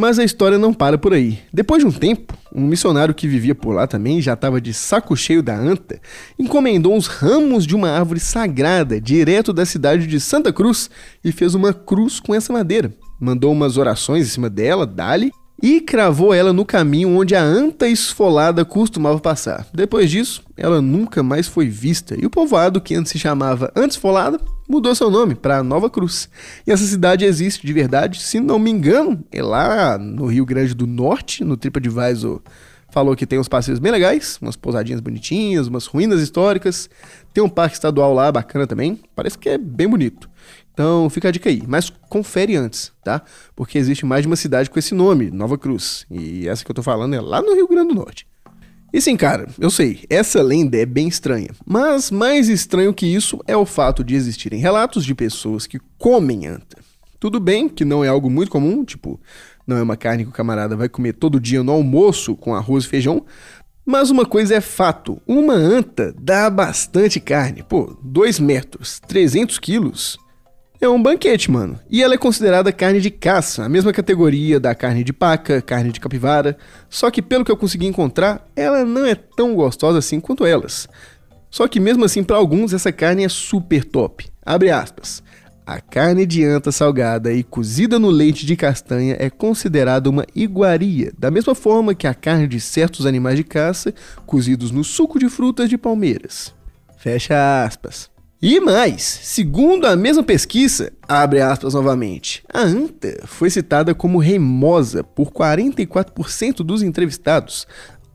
Mas 0.00 0.18
a 0.18 0.24
história 0.24 0.56
não 0.56 0.72
para 0.72 0.96
por 0.96 1.12
aí. 1.12 1.40
Depois 1.52 1.82
de 1.82 1.86
um 1.86 1.92
tempo, 1.92 2.32
um 2.54 2.62
missionário 2.62 3.12
que 3.12 3.28
vivia 3.28 3.54
por 3.54 3.74
lá 3.74 3.86
também 3.86 4.18
já 4.22 4.32
estava 4.32 4.58
de 4.58 4.72
saco 4.72 5.14
cheio 5.14 5.42
da 5.42 5.54
anta, 5.54 6.00
encomendou 6.38 6.96
uns 6.96 7.06
ramos 7.06 7.66
de 7.66 7.76
uma 7.76 7.90
árvore 7.90 8.18
sagrada 8.18 8.98
direto 8.98 9.52
da 9.52 9.66
cidade 9.66 10.06
de 10.06 10.18
Santa 10.18 10.54
Cruz 10.54 10.88
e 11.22 11.30
fez 11.30 11.54
uma 11.54 11.74
cruz 11.74 12.18
com 12.18 12.34
essa 12.34 12.50
madeira. 12.50 12.94
Mandou 13.20 13.52
umas 13.52 13.76
orações 13.76 14.26
em 14.26 14.30
cima 14.30 14.48
dela, 14.48 14.86
dali, 14.86 15.30
e 15.62 15.82
cravou 15.82 16.32
ela 16.32 16.50
no 16.50 16.64
caminho 16.64 17.18
onde 17.18 17.34
a 17.34 17.42
anta 17.42 17.86
esfolada 17.86 18.64
costumava 18.64 19.20
passar. 19.20 19.66
Depois 19.74 20.10
disso, 20.10 20.42
ela 20.56 20.80
nunca 20.80 21.22
mais 21.22 21.46
foi 21.46 21.68
vista 21.68 22.16
e 22.18 22.24
o 22.24 22.30
povoado, 22.30 22.80
que 22.80 22.94
antes 22.94 23.12
se 23.12 23.18
chamava 23.18 23.70
Anta 23.76 23.94
Esfolada, 23.94 24.40
mudou 24.70 24.94
seu 24.94 25.10
nome 25.10 25.34
para 25.34 25.64
Nova 25.64 25.90
Cruz. 25.90 26.28
E 26.64 26.70
essa 26.70 26.84
cidade 26.84 27.24
existe 27.24 27.66
de 27.66 27.72
verdade, 27.72 28.20
se 28.20 28.38
não 28.38 28.56
me 28.56 28.70
engano, 28.70 29.22
é 29.32 29.42
lá 29.42 29.98
no 29.98 30.26
Rio 30.26 30.46
Grande 30.46 30.74
do 30.74 30.86
Norte, 30.86 31.42
no 31.42 31.56
TripAdvisor. 31.56 32.40
Falou 32.92 33.16
que 33.16 33.26
tem 33.26 33.38
uns 33.38 33.48
passeios 33.48 33.80
bem 33.80 33.90
legais, 33.90 34.38
umas 34.40 34.56
pousadinhas 34.56 35.00
bonitinhas, 35.00 35.66
umas 35.66 35.86
ruínas 35.86 36.20
históricas. 36.20 36.88
Tem 37.34 37.42
um 37.42 37.48
parque 37.48 37.74
estadual 37.74 38.14
lá 38.14 38.30
bacana 38.30 38.66
também. 38.66 39.00
Parece 39.14 39.36
que 39.36 39.48
é 39.48 39.58
bem 39.58 39.88
bonito. 39.88 40.30
Então 40.72 41.10
fica 41.10 41.28
a 41.28 41.30
dica 41.32 41.50
aí, 41.50 41.62
mas 41.66 41.90
confere 42.08 42.56
antes, 42.56 42.92
tá? 43.04 43.22
Porque 43.54 43.76
existe 43.76 44.06
mais 44.06 44.22
de 44.22 44.28
uma 44.28 44.36
cidade 44.36 44.70
com 44.70 44.78
esse 44.78 44.94
nome, 44.94 45.30
Nova 45.30 45.58
Cruz. 45.58 46.06
E 46.08 46.48
essa 46.48 46.64
que 46.64 46.70
eu 46.70 46.74
tô 46.74 46.82
falando 46.82 47.14
é 47.14 47.20
lá 47.20 47.42
no 47.42 47.54
Rio 47.54 47.68
Grande 47.68 47.88
do 47.88 47.94
Norte. 47.94 48.29
E 48.92 49.00
sim, 49.00 49.16
cara, 49.16 49.48
eu 49.58 49.70
sei, 49.70 50.04
essa 50.10 50.42
lenda 50.42 50.76
é 50.76 50.84
bem 50.84 51.06
estranha. 51.06 51.50
Mas 51.64 52.10
mais 52.10 52.48
estranho 52.48 52.92
que 52.92 53.06
isso 53.06 53.40
é 53.46 53.56
o 53.56 53.64
fato 53.64 54.02
de 54.02 54.14
existirem 54.14 54.60
relatos 54.60 55.04
de 55.04 55.14
pessoas 55.14 55.66
que 55.66 55.80
comem 55.96 56.46
anta. 56.46 56.78
Tudo 57.18 57.38
bem 57.38 57.68
que 57.68 57.84
não 57.84 58.02
é 58.02 58.08
algo 58.08 58.30
muito 58.30 58.50
comum, 58.50 58.84
tipo, 58.84 59.20
não 59.66 59.76
é 59.76 59.82
uma 59.82 59.96
carne 59.96 60.24
que 60.24 60.30
o 60.30 60.32
camarada 60.32 60.76
vai 60.76 60.88
comer 60.88 61.12
todo 61.12 61.38
dia 61.38 61.62
no 61.62 61.72
almoço 61.72 62.34
com 62.34 62.54
arroz 62.54 62.84
e 62.84 62.88
feijão, 62.88 63.24
mas 63.84 64.10
uma 64.10 64.24
coisa 64.24 64.54
é 64.54 64.60
fato: 64.60 65.20
uma 65.26 65.54
anta 65.54 66.14
dá 66.18 66.48
bastante 66.48 67.20
carne. 67.20 67.62
Pô, 67.62 67.96
2 68.02 68.38
metros, 68.38 69.00
300 69.06 69.58
quilos. 69.58 70.18
É 70.80 70.88
um 70.88 71.02
banquete, 71.02 71.50
mano. 71.50 71.78
E 71.90 72.02
ela 72.02 72.14
é 72.14 72.18
considerada 72.18 72.72
carne 72.72 73.02
de 73.02 73.10
caça, 73.10 73.62
a 73.62 73.68
mesma 73.68 73.92
categoria 73.92 74.58
da 74.58 74.74
carne 74.74 75.04
de 75.04 75.12
paca, 75.12 75.60
carne 75.60 75.92
de 75.92 76.00
capivara. 76.00 76.56
Só 76.88 77.10
que 77.10 77.20
pelo 77.20 77.44
que 77.44 77.52
eu 77.52 77.56
consegui 77.56 77.86
encontrar, 77.86 78.48
ela 78.56 78.82
não 78.82 79.04
é 79.04 79.14
tão 79.14 79.54
gostosa 79.54 79.98
assim 79.98 80.18
quanto 80.18 80.46
elas. 80.46 80.88
Só 81.50 81.68
que 81.68 81.78
mesmo 81.78 82.02
assim, 82.06 82.24
para 82.24 82.38
alguns, 82.38 82.72
essa 82.72 82.90
carne 82.90 83.24
é 83.24 83.28
super 83.28 83.84
top. 83.84 84.30
Abre 84.42 84.70
aspas. 84.70 85.22
A 85.66 85.82
carne 85.82 86.24
de 86.24 86.42
anta 86.44 86.72
salgada 86.72 87.30
e 87.30 87.42
cozida 87.42 87.98
no 87.98 88.08
leite 88.08 88.46
de 88.46 88.56
castanha 88.56 89.16
é 89.18 89.28
considerada 89.28 90.08
uma 90.08 90.24
iguaria, 90.34 91.12
da 91.18 91.30
mesma 91.30 91.54
forma 91.54 91.94
que 91.94 92.06
a 92.06 92.14
carne 92.14 92.48
de 92.48 92.58
certos 92.58 93.04
animais 93.04 93.36
de 93.36 93.44
caça 93.44 93.92
cozidos 94.24 94.70
no 94.70 94.82
suco 94.82 95.18
de 95.18 95.28
frutas 95.28 95.68
de 95.68 95.76
palmeiras. 95.76 96.54
Fecha 96.96 97.64
aspas. 97.64 98.10
E 98.42 98.58
mais, 98.58 99.02
segundo 99.02 99.86
a 99.86 99.94
mesma 99.94 100.22
pesquisa, 100.22 100.90
abre 101.06 101.42
aspas 101.42 101.74
novamente, 101.74 102.42
a 102.50 102.62
anta 102.62 103.20
foi 103.26 103.50
citada 103.50 103.94
como 103.94 104.16
reimosa 104.16 105.04
por 105.04 105.30
44% 105.30 106.62
dos 106.62 106.82
entrevistados. 106.82 107.66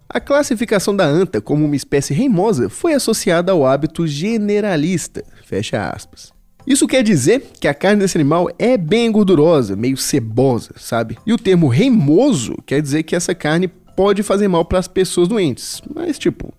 A 0.10 0.20
classificação 0.20 0.96
da 0.96 1.05
anta 1.05 1.39
como 1.39 1.63
uma 1.63 1.75
espécie 1.75 2.12
reimosa 2.12 2.70
foi 2.70 2.94
associada 2.94 3.51
ao 3.51 3.67
hábito 3.67 4.08
generalista, 4.08 5.24
fecha 5.46 5.89
aspas. 5.89 6.34
Isso 6.65 6.88
quer 6.88 7.03
dizer 7.03 7.51
que 7.60 7.67
a 7.67 7.74
carne 7.75 8.01
desse 8.01 8.17
animal 8.17 8.50
é 8.58 8.75
bem 8.77 9.12
gordurosa, 9.12 9.75
meio 9.75 9.96
cebosa, 9.96 10.72
sabe? 10.77 11.20
E 11.24 11.34
o 11.34 11.38
termo 11.38 11.67
reimoso 11.67 12.55
quer 12.65 12.82
dizer 12.82 13.03
que 13.03 13.15
essa 13.15 13.36
carne 13.36 13.67
pode 13.67 14.24
fazer 14.24 14.48
mal 14.48 14.65
para 14.65 14.79
as 14.79 14.88
pessoas 14.88 15.27
doentes. 15.27 15.84
Mas, 15.94 16.17
tipo, 16.17 16.51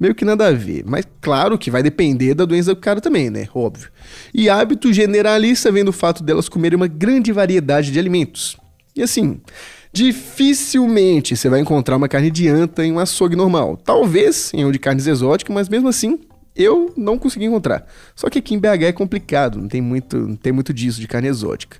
meio 0.00 0.14
que 0.14 0.24
nada 0.24 0.48
a 0.48 0.52
ver. 0.52 0.82
Mas 0.86 1.06
claro 1.20 1.58
que 1.58 1.70
vai 1.70 1.82
depender 1.82 2.34
da 2.34 2.46
doença 2.46 2.74
do 2.74 2.80
cara 2.80 3.00
também, 3.00 3.28
né? 3.28 3.46
Óbvio. 3.54 3.90
E 4.32 4.48
hábito 4.48 4.90
generalista 4.92 5.70
vem 5.70 5.84
do 5.84 5.92
fato 5.92 6.24
delas 6.24 6.48
comerem 6.48 6.76
uma 6.76 6.86
grande 6.86 7.30
variedade 7.30 7.92
de 7.92 7.98
alimentos. 7.98 8.56
E 8.96 9.02
assim, 9.02 9.40
dificilmente 9.92 11.36
você 11.36 11.48
vai 11.50 11.60
encontrar 11.60 11.96
uma 11.96 12.08
carne 12.08 12.30
de 12.30 12.48
anta 12.48 12.84
em 12.84 12.92
um 12.92 12.98
açougue 12.98 13.36
normal. 13.36 13.76
Talvez 13.76 14.50
em 14.54 14.64
um 14.64 14.72
de 14.72 14.78
carnes 14.78 15.06
exóticas, 15.06 15.54
mas 15.54 15.68
mesmo 15.68 15.88
assim 15.88 16.18
eu 16.56 16.92
não 16.96 17.18
consegui 17.18 17.44
encontrar. 17.44 17.86
Só 18.16 18.28
que 18.28 18.38
aqui 18.38 18.54
em 18.54 18.58
BH 18.58 18.84
é 18.84 18.92
complicado, 18.92 19.60
não 19.60 19.68
tem 19.68 19.80
muito, 19.80 20.16
não 20.16 20.36
tem 20.36 20.52
muito 20.52 20.74
disso 20.74 21.00
de 21.00 21.06
carne 21.06 21.28
exótica 21.28 21.78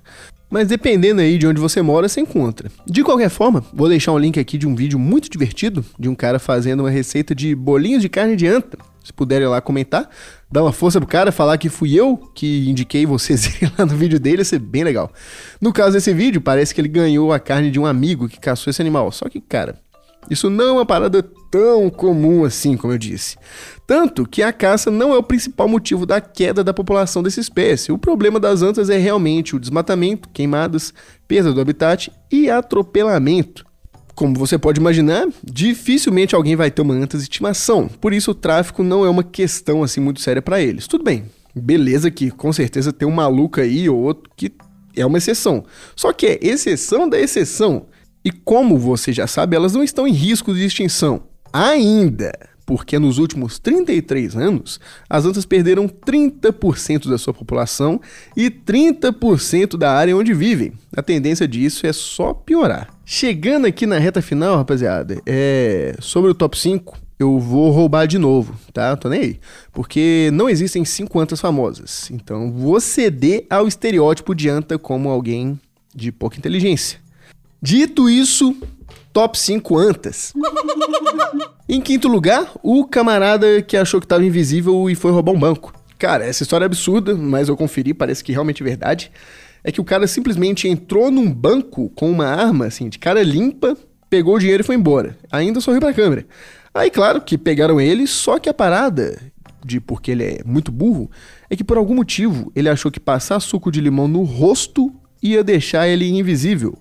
mas 0.51 0.67
dependendo 0.67 1.21
aí 1.21 1.37
de 1.37 1.47
onde 1.47 1.61
você 1.61 1.81
mora, 1.81 2.09
você 2.09 2.19
encontra. 2.19 2.69
De 2.85 3.03
qualquer 3.03 3.29
forma, 3.29 3.63
vou 3.73 3.87
deixar 3.87 4.11
um 4.11 4.17
link 4.17 4.37
aqui 4.37 4.57
de 4.57 4.67
um 4.67 4.75
vídeo 4.75 4.99
muito 4.99 5.29
divertido 5.29 5.83
de 5.97 6.09
um 6.09 6.13
cara 6.13 6.37
fazendo 6.37 6.81
uma 6.81 6.89
receita 6.89 7.33
de 7.33 7.55
bolinhos 7.55 8.01
de 8.01 8.09
carne 8.09 8.35
de 8.35 8.45
anta. 8.45 8.77
Se 9.03 9.11
puderem 9.11 9.47
lá 9.47 9.59
comentar, 9.61 10.07
dá 10.51 10.61
uma 10.61 10.71
força 10.71 10.99
pro 10.99 11.07
cara, 11.07 11.31
falar 11.31 11.57
que 11.57 11.69
fui 11.69 11.95
eu 11.95 12.17
que 12.35 12.69
indiquei 12.69 13.05
vocês 13.05 13.45
irem 13.57 13.71
lá 13.77 13.85
no 13.85 13.95
vídeo 13.95 14.19
dele, 14.19 14.39
ia 14.39 14.45
ser 14.45 14.59
bem 14.59 14.83
legal. 14.83 15.11
No 15.59 15.73
caso 15.73 15.93
desse 15.93 16.13
vídeo, 16.13 16.41
parece 16.41 16.75
que 16.75 16.81
ele 16.81 16.87
ganhou 16.89 17.31
a 17.31 17.39
carne 17.39 17.71
de 17.71 17.79
um 17.79 17.85
amigo 17.85 18.27
que 18.27 18.39
caçou 18.39 18.69
esse 18.69 18.81
animal. 18.81 19.11
Só 19.11 19.27
que, 19.29 19.39
cara, 19.39 19.79
isso 20.29 20.49
não 20.49 20.65
é 20.65 20.71
uma 20.71 20.85
parada 20.85 21.23
tão 21.51 21.89
comum 21.89 22.45
assim, 22.45 22.77
como 22.77 22.93
eu 22.93 22.97
disse. 22.97 23.35
Tanto 23.85 24.25
que 24.25 24.41
a 24.41 24.53
caça 24.53 24.89
não 24.89 25.13
é 25.13 25.17
o 25.17 25.23
principal 25.23 25.67
motivo 25.67 26.05
da 26.05 26.21
queda 26.21 26.63
da 26.63 26.73
população 26.73 27.21
dessa 27.21 27.41
espécie. 27.41 27.91
O 27.91 27.97
problema 27.97 28.39
das 28.39 28.61
antas 28.61 28.89
é 28.89 28.97
realmente 28.97 29.55
o 29.55 29.59
desmatamento, 29.59 30.29
queimadas, 30.29 30.93
perda 31.27 31.51
do 31.51 31.59
habitat 31.59 32.11
e 32.31 32.49
atropelamento. 32.49 33.65
Como 34.15 34.35
você 34.35 34.57
pode 34.57 34.79
imaginar, 34.79 35.27
dificilmente 35.43 36.35
alguém 36.35 36.55
vai 36.55 36.69
ter 36.69 36.81
uma 36.81 36.93
anta 36.93 37.17
de 37.17 37.23
estimação, 37.23 37.87
por 37.87 38.13
isso 38.13 38.31
o 38.31 38.35
tráfico 38.35 38.83
não 38.83 39.05
é 39.05 39.09
uma 39.09 39.23
questão 39.23 39.83
assim 39.83 39.99
muito 39.99 40.21
séria 40.21 40.41
para 40.41 40.61
eles. 40.61 40.85
Tudo 40.85 41.03
bem, 41.03 41.25
beleza 41.55 42.11
que 42.11 42.29
com 42.29 42.53
certeza 42.53 42.93
tem 42.93 43.07
um 43.07 43.11
maluco 43.11 43.59
aí 43.59 43.89
ou 43.89 43.97
outro 43.97 44.29
que 44.35 44.51
é 44.95 45.05
uma 45.05 45.17
exceção. 45.17 45.63
Só 45.95 46.11
que 46.13 46.25
é 46.25 46.39
exceção 46.41 47.09
da 47.09 47.19
exceção. 47.19 47.87
E 48.23 48.31
como 48.31 48.77
você 48.77 49.11
já 49.11 49.25
sabe, 49.27 49.55
elas 49.55 49.73
não 49.73 49.83
estão 49.83 50.07
em 50.07 50.13
risco 50.13 50.53
de 50.53 50.63
extinção 50.63 51.23
ainda, 51.51 52.31
porque 52.65 52.97
nos 52.97 53.17
últimos 53.17 53.59
33 53.59 54.35
anos 54.35 54.79
as 55.09 55.25
antas 55.25 55.45
perderam 55.45 55.87
30% 55.87 57.09
da 57.09 57.17
sua 57.17 57.33
população 57.33 57.99
e 58.35 58.49
30% 58.49 59.77
da 59.77 59.91
área 59.91 60.15
onde 60.15 60.33
vivem. 60.33 60.73
A 60.95 61.01
tendência 61.01 61.47
disso 61.47 61.85
é 61.85 61.93
só 61.93 62.33
piorar. 62.33 62.89
Chegando 63.03 63.67
aqui 63.67 63.85
na 63.85 63.97
reta 63.97 64.21
final, 64.21 64.55
rapaziada, 64.55 65.21
é 65.25 65.95
sobre 65.99 66.31
o 66.31 66.35
top 66.35 66.57
5, 66.57 66.97
eu 67.19 67.37
vou 67.39 67.71
roubar 67.71 68.07
de 68.07 68.17
novo, 68.17 68.55
tá? 68.71 68.95
Tô 68.95 69.09
nem 69.09 69.21
aí. 69.21 69.39
Porque 69.73 70.29
não 70.33 70.49
existem 70.49 70.85
cinco 70.85 71.19
antas 71.19 71.41
famosas. 71.41 72.09
Então 72.09 72.51
vou 72.51 72.79
ceder 72.79 73.45
ao 73.49 73.67
estereótipo 73.67 74.33
de 74.33 74.47
anta 74.47 74.79
como 74.79 75.09
alguém 75.09 75.59
de 75.93 76.11
pouca 76.11 76.37
inteligência. 76.37 77.00
Dito 77.63 78.09
isso, 78.09 78.55
top 79.13 79.37
5 79.37 79.77
antas. 79.77 80.33
em 81.69 81.79
quinto 81.79 82.07
lugar, 82.07 82.51
o 82.63 82.85
camarada 82.85 83.61
que 83.61 83.77
achou 83.77 83.99
que 83.99 84.05
estava 84.05 84.25
invisível 84.25 84.89
e 84.89 84.95
foi 84.95 85.11
roubar 85.11 85.31
um 85.31 85.39
banco. 85.39 85.71
Cara, 85.99 86.25
essa 86.25 86.41
história 86.41 86.65
é 86.65 86.67
absurda, 86.67 87.13
mas 87.15 87.49
eu 87.49 87.55
conferi, 87.55 87.93
parece 87.93 88.23
que 88.23 88.31
realmente 88.31 88.63
é 88.63 88.65
verdade. 88.65 89.11
É 89.63 89.71
que 89.71 89.79
o 89.79 89.83
cara 89.83 90.07
simplesmente 90.07 90.67
entrou 90.67 91.11
num 91.11 91.31
banco 91.31 91.89
com 91.89 92.09
uma 92.09 92.25
arma, 92.25 92.65
assim, 92.65 92.89
de 92.89 92.97
cara 92.97 93.21
limpa, 93.21 93.77
pegou 94.09 94.35
o 94.35 94.39
dinheiro 94.39 94.61
e 94.61 94.65
foi 94.65 94.73
embora. 94.73 95.15
Ainda 95.31 95.61
sorriu 95.61 95.79
pra 95.79 95.93
câmera. 95.93 96.25
Aí, 96.73 96.89
claro 96.89 97.21
que 97.21 97.37
pegaram 97.37 97.79
ele, 97.79 98.07
só 98.07 98.39
que 98.39 98.49
a 98.49 98.53
parada, 98.55 99.21
de 99.63 99.79
porque 99.79 100.09
ele 100.09 100.23
é 100.23 100.41
muito 100.43 100.71
burro, 100.71 101.11
é 101.47 101.55
que 101.55 101.63
por 101.63 101.77
algum 101.77 101.93
motivo 101.93 102.51
ele 102.55 102.69
achou 102.69 102.89
que 102.89 102.99
passar 102.99 103.39
suco 103.39 103.71
de 103.71 103.79
limão 103.79 104.07
no 104.07 104.23
rosto 104.23 104.91
ia 105.21 105.43
deixar 105.43 105.87
ele 105.87 106.09
invisível. 106.09 106.75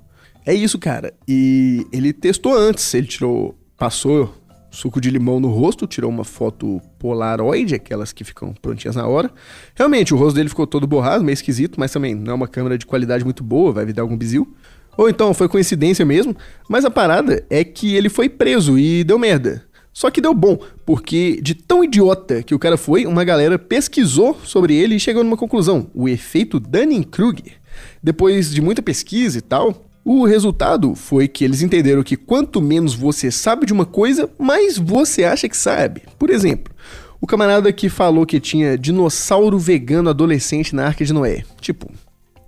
É 0.50 0.54
isso, 0.54 0.80
cara. 0.80 1.14
E 1.28 1.86
ele 1.92 2.12
testou 2.12 2.52
antes, 2.52 2.92
ele 2.92 3.06
tirou, 3.06 3.56
passou 3.76 4.34
suco 4.68 5.00
de 5.00 5.08
limão 5.08 5.38
no 5.38 5.46
rosto, 5.48 5.86
tirou 5.86 6.10
uma 6.10 6.24
foto 6.24 6.80
polaroid, 6.98 7.72
aquelas 7.76 8.12
que 8.12 8.24
ficam 8.24 8.52
prontinhas 8.60 8.96
na 8.96 9.06
hora. 9.06 9.30
Realmente, 9.76 10.12
o 10.12 10.16
rosto 10.16 10.34
dele 10.34 10.48
ficou 10.48 10.66
todo 10.66 10.88
borrado, 10.88 11.22
meio 11.22 11.34
esquisito, 11.34 11.78
mas 11.78 11.92
também 11.92 12.16
não 12.16 12.32
é 12.32 12.34
uma 12.34 12.48
câmera 12.48 12.76
de 12.76 12.84
qualidade 12.84 13.22
muito 13.22 13.44
boa, 13.44 13.70
vai 13.70 13.86
dar 13.92 14.02
algum 14.02 14.16
bizil. 14.16 14.52
Ou 14.98 15.08
então 15.08 15.32
foi 15.32 15.48
coincidência 15.48 16.04
mesmo, 16.04 16.36
mas 16.68 16.84
a 16.84 16.90
parada 16.90 17.46
é 17.48 17.62
que 17.62 17.94
ele 17.94 18.08
foi 18.08 18.28
preso 18.28 18.76
e 18.76 19.04
deu 19.04 19.20
merda. 19.20 19.64
Só 19.92 20.10
que 20.10 20.20
deu 20.20 20.34
bom, 20.34 20.58
porque 20.84 21.40
de 21.40 21.54
tão 21.54 21.84
idiota 21.84 22.42
que 22.42 22.56
o 22.56 22.58
cara 22.58 22.76
foi, 22.76 23.06
uma 23.06 23.22
galera 23.22 23.56
pesquisou 23.56 24.36
sobre 24.42 24.74
ele 24.74 24.96
e 24.96 25.00
chegou 25.00 25.22
numa 25.22 25.36
conclusão: 25.36 25.88
o 25.94 26.08
efeito 26.08 26.58
Dunning-Kruger. 26.58 27.60
Depois 28.02 28.52
de 28.52 28.60
muita 28.60 28.82
pesquisa 28.82 29.38
e 29.38 29.40
tal, 29.40 29.89
o 30.12 30.24
resultado 30.24 30.96
foi 30.96 31.28
que 31.28 31.44
eles 31.44 31.62
entenderam 31.62 32.02
que 32.02 32.16
quanto 32.16 32.60
menos 32.60 32.94
você 32.94 33.30
sabe 33.30 33.64
de 33.64 33.72
uma 33.72 33.86
coisa, 33.86 34.28
mais 34.36 34.76
você 34.76 35.22
acha 35.22 35.48
que 35.48 35.56
sabe. 35.56 36.02
Por 36.18 36.30
exemplo, 36.30 36.74
o 37.20 37.28
camarada 37.28 37.72
que 37.72 37.88
falou 37.88 38.26
que 38.26 38.40
tinha 38.40 38.76
dinossauro 38.76 39.56
vegano 39.56 40.10
adolescente 40.10 40.74
na 40.74 40.84
Arca 40.84 41.04
de 41.04 41.12
Noé. 41.12 41.44
Tipo, 41.60 41.88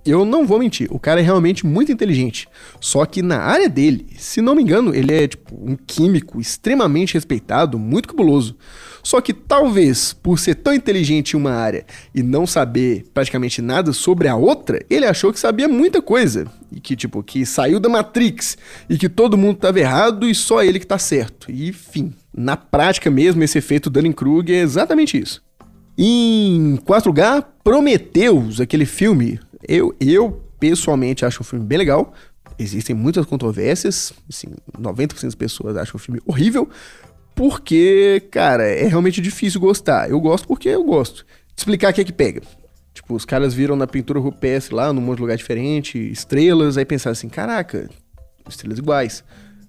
eu 0.05 0.25
não 0.25 0.45
vou 0.45 0.59
mentir, 0.59 0.89
o 0.91 0.99
cara 0.99 1.21
é 1.21 1.23
realmente 1.23 1.65
muito 1.65 1.89
inteligente. 1.89 2.49
Só 2.81 3.05
que 3.05 3.21
na 3.21 3.39
área 3.39 3.69
dele, 3.69 4.07
se 4.17 4.41
não 4.41 4.55
me 4.55 4.61
engano, 4.61 4.93
ele 4.93 5.13
é 5.13 5.25
tipo 5.25 5.55
um 5.55 5.77
químico 5.77 6.41
extremamente 6.41 7.13
respeitado, 7.13 7.79
muito 7.79 8.09
cabuloso. 8.09 8.57
Só 9.03 9.19
que 9.19 9.33
talvez 9.33 10.13
por 10.13 10.39
ser 10.39 10.55
tão 10.55 10.73
inteligente 10.73 11.33
em 11.33 11.37
uma 11.37 11.51
área 11.51 11.85
e 12.15 12.23
não 12.23 12.47
saber 12.47 13.05
praticamente 13.13 13.61
nada 13.61 13.91
sobre 13.91 14.29
a 14.29 14.35
outra, 14.35 14.83
ele 14.89 15.05
achou 15.05 15.33
que 15.33 15.39
sabia 15.39 15.67
muita 15.67 16.01
coisa 16.01 16.47
e 16.71 16.79
que 16.79 16.95
tipo 16.95 17.21
que 17.21 17.45
saiu 17.45 17.79
da 17.79 17.89
Matrix 17.89 18.57
e 18.89 18.97
que 18.97 19.09
todo 19.09 19.37
mundo 19.37 19.55
estava 19.55 19.79
errado 19.79 20.27
e 20.27 20.33
só 20.33 20.63
ele 20.63 20.79
que 20.79 20.87
tá 20.87 20.97
certo. 20.97 21.51
E 21.51 21.67
enfim, 21.67 22.13
na 22.35 22.55
prática 22.55 23.11
mesmo 23.11 23.43
esse 23.43 23.57
efeito 23.57 23.89
Dunning-Kruger 23.89 24.55
é 24.55 24.61
exatamente 24.61 25.19
isso. 25.19 25.43
Em 25.97 26.77
quarto 26.85 27.07
lugar, 27.07 27.41
Prometheus, 27.63 28.59
aquele 28.61 28.85
filme 28.85 29.39
eu, 29.67 29.95
eu 29.99 30.41
pessoalmente 30.59 31.25
acho 31.25 31.41
o 31.41 31.43
filme 31.43 31.65
bem 31.65 31.77
legal. 31.77 32.13
Existem 32.57 32.95
muitas 32.95 33.25
controvérsias, 33.25 34.13
assim, 34.29 34.47
90% 34.79 35.23
das 35.23 35.35
pessoas 35.35 35.75
acham 35.75 35.95
o 35.95 35.99
filme 35.99 36.21
horrível, 36.25 36.69
porque, 37.35 38.23
cara, 38.31 38.63
é 38.63 38.87
realmente 38.87 39.21
difícil 39.21 39.59
gostar. 39.59 40.09
Eu 40.09 40.19
gosto 40.19 40.47
porque 40.47 40.69
eu 40.69 40.83
gosto. 40.83 41.25
Te 41.55 41.59
explicar 41.59 41.91
o 41.91 41.93
que 41.93 42.01
é 42.01 42.03
que 42.03 42.13
pega. 42.13 42.41
Tipo, 42.93 43.15
os 43.15 43.25
caras 43.25 43.53
viram 43.53 43.75
na 43.75 43.87
pintura 43.87 44.19
rupestre 44.19 44.75
lá, 44.75 44.93
num 44.93 45.01
monte 45.01 45.17
de 45.17 45.21
lugar 45.23 45.37
diferente, 45.37 45.97
estrelas, 46.11 46.77
aí 46.77 46.85
pensaram 46.85 47.13
assim, 47.13 47.27
caraca, 47.27 47.89
estrelas 48.47 48.77
iguais. 48.77 49.23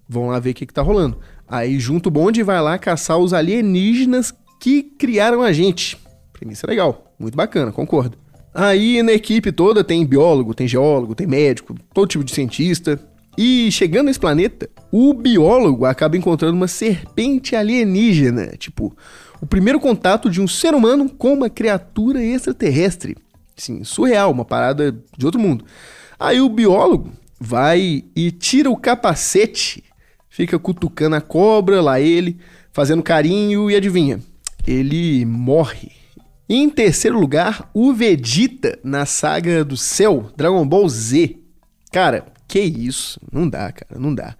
Vão 0.06 0.28
lá 0.28 0.38
ver 0.38 0.50
o 0.50 0.54
que, 0.54 0.66
que 0.66 0.74
tá 0.74 0.82
rolando. 0.82 1.18
Aí 1.48 1.78
junto 1.78 2.08
o 2.08 2.10
bonde 2.10 2.42
vai 2.42 2.60
lá 2.60 2.78
caçar 2.78 3.18
os 3.18 3.32
alienígenas 3.32 4.34
que 4.60 4.82
criaram 4.82 5.42
a 5.42 5.52
gente. 5.52 5.98
Premissa 6.32 6.66
legal, 6.66 7.14
muito 7.18 7.36
bacana, 7.36 7.72
concordo. 7.72 8.18
Aí 8.54 9.02
na 9.02 9.12
equipe 9.12 9.50
toda 9.50 9.82
tem 9.82 10.06
biólogo, 10.06 10.54
tem 10.54 10.68
geólogo, 10.68 11.14
tem 11.14 11.26
médico, 11.26 11.74
todo 11.92 12.08
tipo 12.08 12.24
de 12.24 12.32
cientista. 12.32 13.00
E 13.36 13.70
chegando 13.72 14.06
nesse 14.06 14.20
planeta, 14.20 14.68
o 14.92 15.12
biólogo 15.12 15.84
acaba 15.84 16.16
encontrando 16.16 16.56
uma 16.56 16.68
serpente 16.68 17.56
alienígena, 17.56 18.54
tipo, 18.56 18.96
o 19.40 19.46
primeiro 19.46 19.80
contato 19.80 20.30
de 20.30 20.40
um 20.40 20.46
ser 20.46 20.74
humano 20.74 21.08
com 21.08 21.34
uma 21.34 21.50
criatura 21.50 22.22
extraterrestre. 22.22 23.16
Sim, 23.56 23.84
surreal, 23.84 24.30
uma 24.30 24.44
parada 24.44 24.92
de 25.16 25.26
outro 25.26 25.40
mundo. 25.40 25.64
Aí 26.18 26.40
o 26.40 26.48
biólogo 26.48 27.12
vai 27.40 28.04
e 28.14 28.30
tira 28.30 28.70
o 28.70 28.76
capacete, 28.76 29.82
fica 30.28 30.58
cutucando 30.58 31.16
a 31.16 31.20
cobra, 31.20 31.82
lá 31.82 32.00
ele, 32.00 32.38
fazendo 32.72 33.02
carinho 33.02 33.70
e 33.70 33.76
adivinha, 33.76 34.20
ele 34.66 35.24
morre. 35.24 35.90
Em 36.48 36.68
terceiro 36.68 37.18
lugar, 37.18 37.70
o 37.72 37.92
Vegeta 37.92 38.78
na 38.84 39.06
saga 39.06 39.64
do 39.64 39.76
céu, 39.76 40.30
Dragon 40.36 40.66
Ball 40.66 40.88
Z. 40.88 41.38
Cara, 41.90 42.26
que 42.54 42.60
isso? 42.60 43.18
Não 43.32 43.48
dá, 43.48 43.72
cara, 43.72 44.00
não 44.00 44.14
dá. 44.14 44.36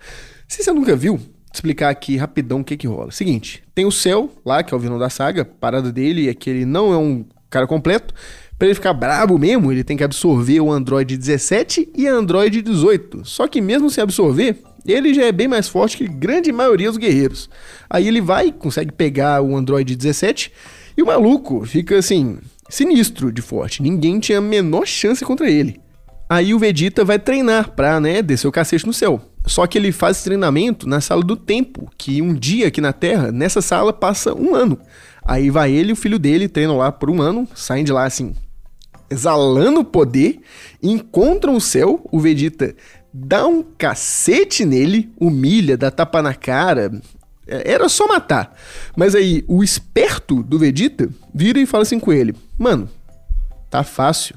Se 0.47 0.63
você 0.63 0.71
nunca 0.71 0.95
viu, 0.95 1.19
explicar 1.53 1.89
aqui 1.89 2.17
rapidão 2.17 2.61
o 2.61 2.65
que 2.65 2.77
que 2.77 2.87
rola. 2.87 3.11
Seguinte, 3.11 3.65
tem 3.75 3.85
o 3.85 3.91
Cell 3.91 4.31
lá, 4.47 4.63
que 4.63 4.73
é 4.73 4.77
o 4.77 4.79
vilão 4.79 5.01
da 5.01 5.11
saga, 5.11 5.45
parada 5.45 5.91
dele 5.91 6.29
é 6.29 6.35
que 6.35 6.49
ele 6.49 6.65
não 6.65 6.93
é 6.93 6.97
um 6.97 7.25
cara 7.51 7.67
completo. 7.67 8.15
Para 8.57 8.69
ele 8.69 8.77
ficar 8.77 8.95
brabo 8.95 9.37
mesmo, 9.37 9.73
ele 9.73 9.83
tem 9.83 9.97
que 9.97 10.05
absorver 10.05 10.61
o 10.61 10.71
Android 10.71 11.17
17 11.17 11.91
e 11.93 12.07
Android 12.07 12.63
18. 12.63 13.25
Só 13.25 13.49
que 13.49 13.61
mesmo 13.61 13.91
sem 13.91 14.03
absorver, 14.03 14.59
ele 14.87 15.13
já 15.13 15.25
é 15.25 15.33
bem 15.33 15.49
mais 15.49 15.67
forte 15.67 15.97
que 15.97 16.07
grande 16.07 16.53
maioria 16.53 16.89
dos 16.89 16.99
guerreiros. 16.99 17.51
Aí 17.91 18.07
ele 18.07 18.21
vai, 18.21 18.53
consegue 18.53 18.93
pegar 18.93 19.43
o 19.43 19.57
Android 19.57 19.97
17 19.97 20.53
e 20.97 21.03
o 21.03 21.07
maluco 21.07 21.67
fica 21.67 21.99
assim, 21.99 22.39
sinistro 22.69 23.33
de 23.33 23.43
forte. 23.43 23.83
Ninguém 23.83 24.21
tinha 24.21 24.39
a 24.39 24.41
menor 24.41 24.87
chance 24.87 25.25
contra 25.25 25.51
ele. 25.51 25.83
Aí 26.35 26.53
o 26.53 26.59
Vegeta 26.59 27.05
vai 27.05 27.17
treinar 27.17 27.71
pra, 27.77 28.01
né, 28.01 28.21
descer 28.21 28.49
o 28.49 28.51
cacete 28.51 28.85
no 28.85 28.93
céu. 28.93 29.21
Só 29.47 29.69
que 29.69 29.79
ele 29.79 29.93
faz 29.93 30.17
esse 30.17 30.25
treinamento 30.25 30.89
na 30.89 31.01
sala 31.01 31.23
do 31.23 31.37
tempo, 31.37 31.89
que 31.97 32.21
um 32.21 32.35
dia 32.35 32.67
aqui 32.67 32.81
na 32.81 32.93
Terra, 32.93 33.31
nessa 33.31 33.63
sala, 33.63 33.93
passa 33.93 34.35
um 34.35 34.53
ano. 34.53 34.77
Aí 35.25 35.49
vai 35.49 35.71
ele 35.71 35.91
e 35.91 35.93
o 35.93 35.97
filho 35.97 36.19
dele, 36.19 36.49
treinam 36.49 36.77
lá 36.77 36.91
por 36.91 37.09
um 37.09 37.23
ano, 37.23 37.47
saem 37.55 37.85
de 37.85 37.93
lá 37.93 38.05
assim, 38.05 38.35
exalando 39.09 39.85
poder, 39.85 40.41
encontram 40.83 41.55
o 41.55 41.61
céu, 41.61 42.05
o 42.11 42.19
Vegeta 42.19 42.75
dá 43.13 43.47
um 43.47 43.63
cacete 43.63 44.65
nele, 44.65 45.13
humilha, 45.21 45.77
dá 45.77 45.89
tapa 45.89 46.21
na 46.21 46.35
cara, 46.35 46.91
é, 47.47 47.75
era 47.75 47.89
só 47.89 48.09
matar. 48.09 48.59
Mas 48.97 49.15
aí, 49.15 49.45
o 49.47 49.63
esperto 49.63 50.43
do 50.43 50.59
Vegeta 50.59 51.09
vira 51.33 51.61
e 51.61 51.67
fala 51.67 51.83
assim 51.83 52.01
com 52.01 52.13
ele: 52.13 52.35
Mano, 52.59 52.91
tá 53.71 53.85
fácil. 53.85 54.35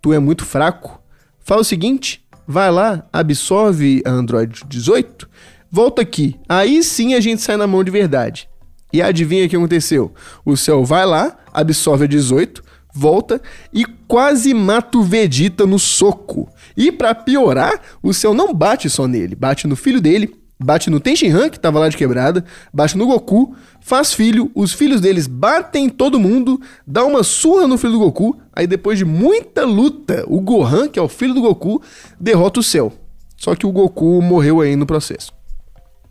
Tu 0.00 0.10
é 0.10 0.18
muito 0.18 0.42
fraco. 0.42 1.03
Fala 1.44 1.60
o 1.60 1.64
seguinte: 1.64 2.24
vai 2.46 2.70
lá, 2.70 3.06
absorve 3.12 4.02
a 4.06 4.10
Android 4.10 4.62
18, 4.66 5.28
volta 5.70 6.02
aqui. 6.02 6.36
Aí 6.48 6.82
sim 6.82 7.14
a 7.14 7.20
gente 7.20 7.42
sai 7.42 7.56
na 7.56 7.66
mão 7.66 7.84
de 7.84 7.90
verdade. 7.90 8.48
E 8.92 9.02
adivinha 9.02 9.44
o 9.44 9.48
que 9.48 9.56
aconteceu? 9.56 10.14
O 10.44 10.56
céu 10.56 10.84
vai 10.84 11.04
lá, 11.04 11.36
absorve 11.52 12.04
a 12.04 12.08
18, 12.08 12.62
volta 12.94 13.42
e 13.72 13.84
quase 14.06 14.54
mata 14.54 14.96
o 14.96 15.02
Vegeta 15.02 15.66
no 15.66 15.78
soco. 15.78 16.48
E 16.76 16.90
para 16.90 17.14
piorar, 17.14 17.80
o 18.02 18.14
céu 18.14 18.32
não 18.32 18.54
bate 18.54 18.88
só 18.88 19.06
nele, 19.06 19.34
bate 19.34 19.66
no 19.66 19.76
filho 19.76 20.00
dele, 20.00 20.34
bate 20.58 20.90
no 20.90 21.00
Tenshinhan, 21.00 21.50
que 21.50 21.58
tava 21.58 21.78
lá 21.78 21.88
de 21.88 21.96
quebrada, 21.96 22.44
bate 22.72 22.96
no 22.96 23.06
Goku, 23.06 23.54
faz 23.80 24.12
filho, 24.12 24.50
os 24.54 24.72
filhos 24.72 25.00
deles 25.00 25.26
batem 25.26 25.88
todo 25.88 26.20
mundo, 26.20 26.60
dá 26.86 27.04
uma 27.04 27.22
surra 27.22 27.66
no 27.66 27.76
filho 27.76 27.94
do 27.94 27.98
Goku, 27.98 28.38
aí 28.52 28.66
depois 28.66 28.98
de 28.98 29.04
muita 29.04 29.64
luta, 29.64 30.24
o 30.26 30.40
Gohan, 30.40 30.88
que 30.88 30.98
é 30.98 31.02
o 31.02 31.08
filho 31.08 31.34
do 31.34 31.42
Goku, 31.42 31.82
derrota 32.18 32.60
o 32.60 32.62
céu. 32.62 32.92
Só 33.36 33.54
que 33.54 33.66
o 33.66 33.72
Goku 33.72 34.22
morreu 34.22 34.60
aí 34.60 34.76
no 34.76 34.86
processo. 34.86 35.32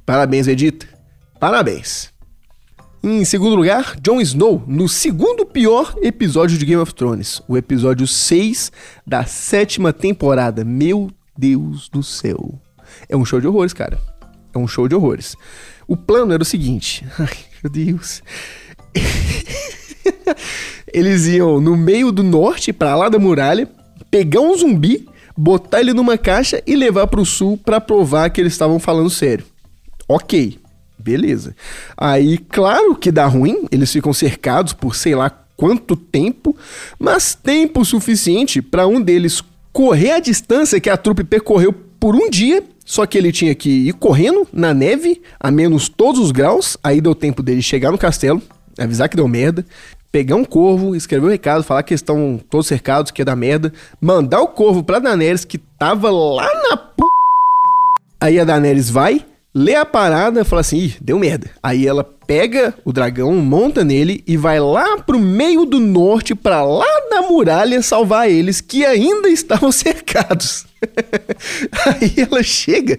Parabéns, 0.05 0.45
Vegeta. 0.45 0.85
Parabéns. 1.39 2.13
Em 3.01 3.25
segundo 3.25 3.55
lugar, 3.55 3.97
Jon 4.01 4.21
Snow, 4.21 4.63
no 4.65 4.87
segundo 4.87 5.45
pior 5.45 5.93
episódio 6.01 6.57
de 6.57 6.65
Game 6.65 6.81
of 6.81 6.93
Thrones, 6.93 7.41
o 7.49 7.57
episódio 7.57 8.07
6 8.07 8.71
da 9.05 9.25
sétima 9.25 9.91
temporada. 9.91 10.63
Meu 10.63 11.09
Deus 11.37 11.89
do 11.89 12.01
céu. 12.01 12.61
É 13.09 13.17
um 13.17 13.25
show 13.25 13.41
de 13.41 13.47
horrores, 13.47 13.73
cara. 13.73 13.99
É 14.53 14.57
um 14.57 14.67
show 14.67 14.87
de 14.87 14.95
horrores. 14.95 15.35
O 15.87 15.97
plano 15.97 16.33
era 16.33 16.43
o 16.43 16.45
seguinte. 16.45 17.05
Ai, 17.17 17.37
meu 17.63 17.71
Deus. 17.71 18.21
Eles 20.93 21.27
iam 21.27 21.59
no 21.59 21.75
meio 21.75 22.11
do 22.11 22.21
norte, 22.21 22.71
para 22.71 22.95
lá 22.95 23.09
da 23.09 23.17
muralha, 23.17 23.67
pegar 24.11 24.41
um 24.41 24.55
zumbi, 24.55 25.07
botar 25.35 25.81
ele 25.81 25.93
numa 25.93 26.17
caixa 26.17 26.61
e 26.67 26.75
levar 26.75 27.07
para 27.07 27.19
o 27.19 27.25
sul 27.25 27.57
para 27.57 27.81
provar 27.81 28.29
que 28.29 28.39
eles 28.39 28.53
estavam 28.53 28.77
falando 28.77 29.09
sério. 29.09 29.45
Ok, 30.07 30.59
beleza. 30.99 31.55
Aí, 31.97 32.37
claro 32.37 32.95
que 32.95 33.11
dá 33.11 33.25
ruim, 33.25 33.65
eles 33.71 33.91
ficam 33.91 34.13
cercados 34.13 34.73
por 34.73 34.95
sei 34.95 35.15
lá 35.15 35.31
quanto 35.57 35.95
tempo, 35.95 36.55
mas 36.99 37.33
tempo 37.33 37.83
suficiente 37.83 38.61
para 38.61 38.85
um 38.85 39.01
deles 39.01 39.41
correr 39.71 40.11
a 40.11 40.19
distância 40.19 40.79
que 40.79 40.89
a 40.89 40.97
trupe 40.97 41.23
percorreu 41.23 41.73
por 41.73 42.15
um 42.15 42.29
dia 42.29 42.63
só 42.85 43.05
que 43.05 43.17
ele 43.17 43.31
tinha 43.31 43.55
que 43.55 43.87
ir 43.87 43.93
correndo 43.93 44.47
na 44.51 44.73
neve, 44.73 45.21
a 45.39 45.49
menos 45.49 45.87
todos 45.89 46.19
os 46.19 46.31
graus. 46.31 46.77
Aí 46.83 46.99
deu 46.99 47.15
tempo 47.15 47.41
dele 47.41 47.61
chegar 47.61 47.91
no 47.91 47.97
castelo, 47.97 48.41
avisar 48.77 49.07
que 49.09 49.15
deu 49.15 49.27
merda, 49.27 49.65
pegar 50.11 50.35
um 50.35 50.45
corvo, 50.45 50.95
escrever 50.95 51.25
um 51.25 51.29
recado, 51.29 51.63
falar 51.63 51.83
que 51.83 51.93
estão 51.93 52.39
todos 52.49 52.67
cercados, 52.67 53.11
que 53.11 53.21
é 53.21 53.25
da 53.25 53.35
merda, 53.35 53.73
mandar 53.99 54.41
o 54.41 54.47
corvo 54.47 54.83
pra 54.83 54.99
Daenerys, 54.99 55.45
que 55.45 55.57
tava 55.57 56.11
lá 56.11 56.47
na 56.69 56.77
p. 56.77 57.03
Aí 58.21 58.39
a 58.39 58.43
Daenerys 58.43 58.89
vai, 58.89 59.25
lê 59.53 59.75
a 59.75 59.85
parada 59.85 60.41
e 60.41 60.45
fala 60.45 60.61
assim: 60.61 60.77
Ih, 60.77 60.95
deu 60.99 61.19
merda. 61.19 61.51
Aí 61.61 61.85
ela 61.85 62.03
pega 62.03 62.73
o 62.83 62.91
dragão, 62.91 63.33
monta 63.35 63.83
nele 63.83 64.23
e 64.25 64.35
vai 64.35 64.59
lá 64.59 64.97
pro 64.97 65.19
meio 65.19 65.65
do 65.65 65.79
norte, 65.79 66.33
pra 66.33 66.63
lá 66.63 66.87
da 67.09 67.21
muralha, 67.21 67.81
salvar 67.81 68.29
eles 68.29 68.61
que 68.61 68.85
ainda 68.85 69.29
estavam 69.29 69.71
cercados. 69.73 70.65
Aí 71.85 72.13
ela 72.17 72.41
chega, 72.41 72.97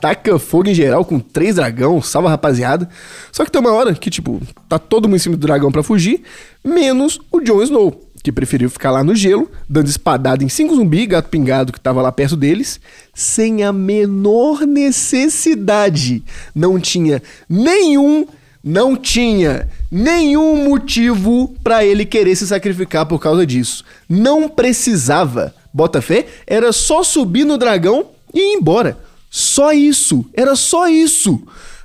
taca 0.00 0.38
fogo 0.38 0.68
em 0.68 0.74
geral 0.74 1.04
com 1.04 1.18
três 1.18 1.56
dragão, 1.56 2.02
salva 2.02 2.28
a 2.28 2.32
rapaziada. 2.32 2.88
Só 3.32 3.44
que 3.44 3.50
tem 3.50 3.60
uma 3.60 3.72
hora 3.72 3.94
que, 3.94 4.10
tipo, 4.10 4.40
tá 4.68 4.78
todo 4.78 5.08
mundo 5.08 5.16
em 5.16 5.20
cima 5.20 5.36
do 5.36 5.46
dragão 5.46 5.72
para 5.72 5.82
fugir, 5.82 6.22
menos 6.64 7.20
o 7.30 7.40
Jon 7.40 7.62
Snow, 7.62 8.07
que 8.22 8.32
preferiu 8.32 8.68
ficar 8.68 8.90
lá 8.90 9.04
no 9.04 9.14
gelo, 9.14 9.50
dando 9.68 9.88
espadada 9.88 10.42
em 10.44 10.48
cinco 10.48 10.74
zumbi, 10.74 11.06
gato 11.06 11.28
pingado 11.28 11.72
que 11.72 11.80
tava 11.80 12.02
lá 12.02 12.10
perto 12.10 12.36
deles, 12.36 12.80
sem 13.14 13.64
a 13.64 13.72
menor 13.72 14.66
necessidade. 14.66 16.22
Não 16.54 16.78
tinha 16.80 17.22
nenhum 17.48 18.26
não 18.62 18.96
tinha 18.96 19.68
nenhum 19.90 20.68
motivo 20.68 21.54
para 21.62 21.84
ele 21.84 22.04
querer 22.04 22.34
se 22.36 22.46
sacrificar 22.46 23.06
por 23.06 23.18
causa 23.18 23.46
disso. 23.46 23.84
Não 24.08 24.48
precisava. 24.48 25.54
Bota 25.72 26.02
fé? 26.02 26.26
Era 26.46 26.72
só 26.72 27.02
subir 27.02 27.44
no 27.44 27.56
dragão 27.56 28.06
e 28.34 28.52
ir 28.52 28.56
embora. 28.56 28.98
Só 29.30 29.72
isso. 29.72 30.24
Era 30.34 30.56
só 30.56 30.88
isso. 30.88 31.40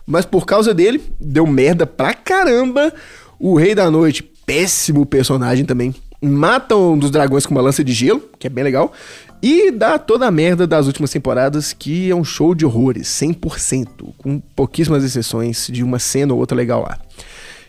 Mas 0.05 0.25
por 0.25 0.45
causa 0.45 0.73
dele, 0.73 1.01
deu 1.19 1.45
merda 1.45 1.85
pra 1.85 2.13
caramba. 2.13 2.93
O 3.39 3.55
Rei 3.55 3.75
da 3.75 3.89
Noite, 3.89 4.23
péssimo 4.45 5.05
personagem 5.05 5.65
também. 5.65 5.93
Mata 6.23 6.75
um 6.75 6.97
dos 6.97 7.11
dragões 7.11 7.45
com 7.45 7.53
uma 7.53 7.61
lança 7.61 7.83
de 7.83 7.91
gelo, 7.91 8.23
que 8.39 8.47
é 8.47 8.49
bem 8.49 8.63
legal. 8.63 8.93
E 9.41 9.71
dá 9.71 9.99
toda 9.99 10.25
a 10.25 10.31
merda 10.31 10.65
das 10.65 10.87
últimas 10.87 11.11
temporadas, 11.11 11.73
que 11.73 12.09
é 12.09 12.15
um 12.15 12.23
show 12.23 12.55
de 12.55 12.65
horrores, 12.65 13.07
100%, 13.09 14.13
com 14.17 14.39
pouquíssimas 14.39 15.03
exceções 15.03 15.67
de 15.69 15.83
uma 15.83 15.99
cena 15.99 16.33
ou 16.33 16.39
outra 16.39 16.55
legal 16.55 16.81
lá. 16.81 16.97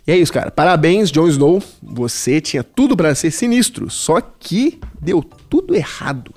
E 0.06 0.12
é 0.12 0.16
isso, 0.16 0.32
cara. 0.32 0.52
Parabéns, 0.52 1.10
Jon 1.10 1.26
Snow. 1.26 1.60
Você 1.82 2.40
tinha 2.40 2.62
tudo 2.62 2.96
para 2.96 3.14
ser 3.14 3.32
sinistro, 3.32 3.90
só 3.90 4.20
que 4.20 4.78
deu 5.00 5.20
tudo 5.22 5.74
errado. 5.74 6.32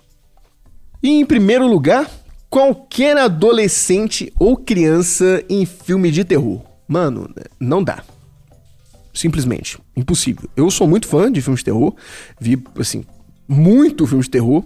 E 1.03 1.09
em 1.09 1.25
primeiro 1.25 1.67
lugar, 1.67 2.09
qualquer 2.49 3.15
adolescente 3.17 4.33
ou 4.39 4.57
criança 4.57 5.43
em 5.47 5.65
filme 5.65 6.09
de 6.09 6.23
terror. 6.23 6.61
Mano, 6.87 7.29
não 7.59 7.83
dá. 7.83 8.01
Simplesmente. 9.17 9.79
Impossível. 9.95 10.47
Eu 10.55 10.69
sou 10.69 10.87
muito 10.87 11.07
fã 11.07 11.31
de 11.31 11.41
filmes 11.41 11.61
de 11.61 11.65
terror. 11.65 11.95
Vi, 12.39 12.61
assim, 12.77 13.03
muito 13.47 14.05
filmes 14.05 14.27
de 14.27 14.31
terror. 14.31 14.63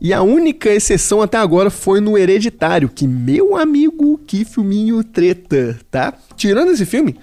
E 0.00 0.14
a 0.14 0.22
única 0.22 0.70
exceção 0.70 1.20
até 1.20 1.36
agora 1.36 1.68
foi 1.68 2.00
no 2.00 2.16
Hereditário, 2.16 2.88
que, 2.88 3.06
meu 3.06 3.56
amigo, 3.56 4.16
que 4.26 4.42
filminho 4.42 5.04
treta, 5.04 5.78
tá? 5.90 6.14
Tirando 6.34 6.70
esse 6.70 6.86
filme, 6.86 7.16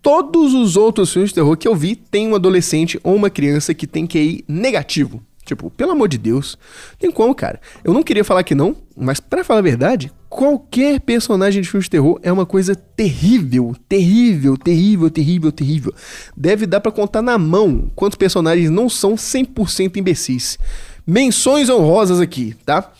todos 0.00 0.54
os 0.54 0.76
outros 0.76 1.12
filmes 1.12 1.30
de 1.30 1.34
terror 1.34 1.56
que 1.56 1.66
eu 1.66 1.74
vi 1.74 1.96
tem 1.96 2.28
um 2.28 2.36
adolescente 2.36 3.00
ou 3.02 3.16
uma 3.16 3.28
criança 3.28 3.74
que 3.74 3.86
tem 3.86 4.06
QI 4.06 4.44
negativo. 4.46 5.20
Tipo, 5.44 5.68
pelo 5.68 5.92
amor 5.92 6.06
de 6.06 6.18
Deus, 6.18 6.56
tem 6.96 7.10
como, 7.10 7.34
cara. 7.34 7.60
Eu 7.82 7.92
não 7.92 8.04
queria 8.04 8.22
falar 8.22 8.44
que 8.44 8.54
não, 8.54 8.76
mas 8.96 9.18
para 9.18 9.42
falar 9.42 9.58
a 9.58 9.62
verdade, 9.62 10.12
qualquer 10.28 11.00
personagem 11.00 11.62
de 11.62 11.68
filme 11.68 11.82
de 11.82 11.90
terror 11.90 12.18
é 12.22 12.30
uma 12.30 12.46
coisa 12.46 12.74
terrível, 12.74 13.74
terrível, 13.88 14.56
terrível, 14.56 15.10
terrível, 15.10 15.52
terrível. 15.52 15.94
Deve 16.36 16.66
dar 16.66 16.80
para 16.80 16.92
contar 16.92 17.22
na 17.22 17.38
mão 17.38 17.90
quantos 17.94 18.16
personagens 18.16 18.70
não 18.70 18.88
são 18.88 19.14
100% 19.14 19.96
imbecis. 19.96 20.58
Menções 21.06 21.68
honrosas 21.68 22.20
aqui, 22.20 22.54
tá? 22.64 22.92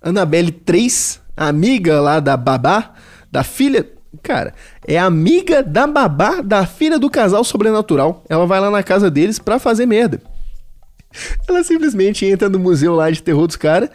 Annabelle 0.00 0.52
3, 0.52 1.20
amiga 1.36 2.00
lá 2.00 2.20
da 2.20 2.36
babá, 2.36 2.94
da 3.30 3.42
filha. 3.42 3.86
Cara, 4.22 4.54
é 4.86 4.98
amiga 4.98 5.62
da 5.62 5.86
babá 5.86 6.40
da 6.40 6.64
filha 6.64 6.98
do 6.98 7.10
casal 7.10 7.44
sobrenatural. 7.44 8.24
Ela 8.28 8.46
vai 8.46 8.60
lá 8.60 8.70
na 8.70 8.82
casa 8.82 9.10
deles 9.10 9.38
pra 9.38 9.58
fazer 9.58 9.86
merda. 9.86 10.22
Ela 11.48 11.64
simplesmente 11.64 12.26
entra 12.26 12.48
no 12.48 12.58
museu 12.58 12.94
lá 12.94 13.10
de 13.10 13.22
terror 13.22 13.46
dos 13.46 13.56
caras 13.56 13.90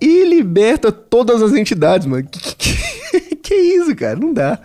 e 0.00 0.24
liberta 0.24 0.92
todas 0.92 1.42
as 1.42 1.52
entidades, 1.52 2.06
mano. 2.06 2.26
Que, 2.30 2.54
que, 2.54 3.36
que 3.36 3.54
isso, 3.54 3.94
cara? 3.94 4.16
Não 4.16 4.32
dá. 4.32 4.60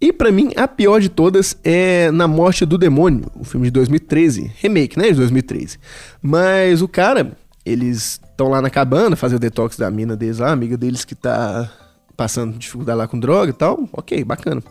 E 0.00 0.12
para 0.12 0.32
mim, 0.32 0.50
a 0.56 0.66
pior 0.66 1.00
de 1.00 1.10
todas 1.10 1.56
é 1.62 2.10
Na 2.10 2.26
Morte 2.26 2.64
do 2.64 2.78
Demônio, 2.78 3.26
o 3.34 3.44
filme 3.44 3.66
de 3.66 3.70
2013. 3.72 4.50
Remake, 4.56 4.98
né? 4.98 5.08
De 5.08 5.14
2013. 5.14 5.78
Mas 6.22 6.80
o 6.80 6.88
cara, 6.88 7.36
eles 7.66 8.18
estão 8.30 8.48
lá 8.48 8.62
na 8.62 8.70
cabana, 8.70 9.14
fazer 9.14 9.36
o 9.36 9.38
detox 9.38 9.76
da 9.76 9.90
mina 9.90 10.16
deles 10.16 10.38
lá, 10.38 10.50
amiga 10.50 10.76
deles 10.76 11.04
que 11.04 11.14
tá 11.14 11.70
passando 12.16 12.58
dificuldade 12.58 12.98
lá 12.98 13.06
com 13.06 13.18
droga 13.18 13.50
e 13.50 13.54
tal. 13.54 13.86
Ok, 13.92 14.24
bacana. 14.24 14.62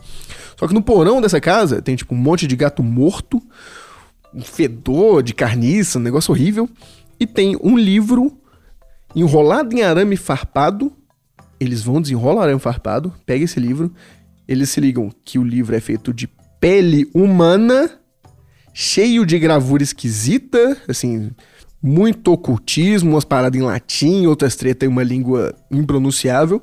Só 0.56 0.66
que 0.66 0.74
no 0.74 0.82
porão 0.82 1.20
dessa 1.20 1.40
casa 1.40 1.80
tem 1.80 1.94
tipo 1.94 2.14
um 2.14 2.18
monte 2.18 2.46
de 2.46 2.56
gato 2.56 2.82
morto, 2.82 3.40
um 4.34 4.42
fedor 4.42 5.22
de 5.22 5.32
carniça, 5.32 5.98
um 5.98 6.02
negócio 6.02 6.32
horrível. 6.32 6.68
E 7.20 7.26
tem 7.26 7.56
um 7.62 7.76
livro 7.76 8.39
enrolado 9.14 9.74
em 9.74 9.82
arame 9.82 10.16
farpado. 10.16 10.92
Eles 11.58 11.82
vão 11.82 12.00
desenrolar 12.00 12.40
o 12.40 12.42
arame 12.42 12.60
farpado, 12.60 13.12
pega 13.26 13.44
esse 13.44 13.60
livro, 13.60 13.92
eles 14.48 14.70
se 14.70 14.80
ligam 14.80 15.10
que 15.24 15.38
o 15.38 15.44
livro 15.44 15.76
é 15.76 15.80
feito 15.80 16.12
de 16.12 16.26
pele 16.58 17.08
humana, 17.14 17.90
cheio 18.72 19.24
de 19.26 19.38
gravura 19.38 19.82
esquisita, 19.82 20.76
assim, 20.88 21.30
muito 21.82 22.32
ocultismo, 22.32 23.12
umas 23.12 23.24
paradas 23.24 23.60
em 23.60 23.64
latim, 23.64 24.26
outras 24.26 24.56
treta 24.56 24.84
em 24.84 24.88
uma 24.88 25.02
língua 25.02 25.54
impronunciável. 25.70 26.62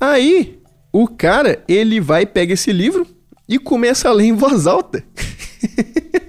Aí, 0.00 0.60
o 0.92 1.08
cara, 1.08 1.62
ele 1.68 2.00
vai, 2.00 2.24
pega 2.24 2.54
esse 2.54 2.72
livro 2.72 3.06
e 3.48 3.58
começa 3.58 4.08
a 4.08 4.12
ler 4.12 4.24
em 4.24 4.32
voz 4.32 4.66
alta. 4.66 5.04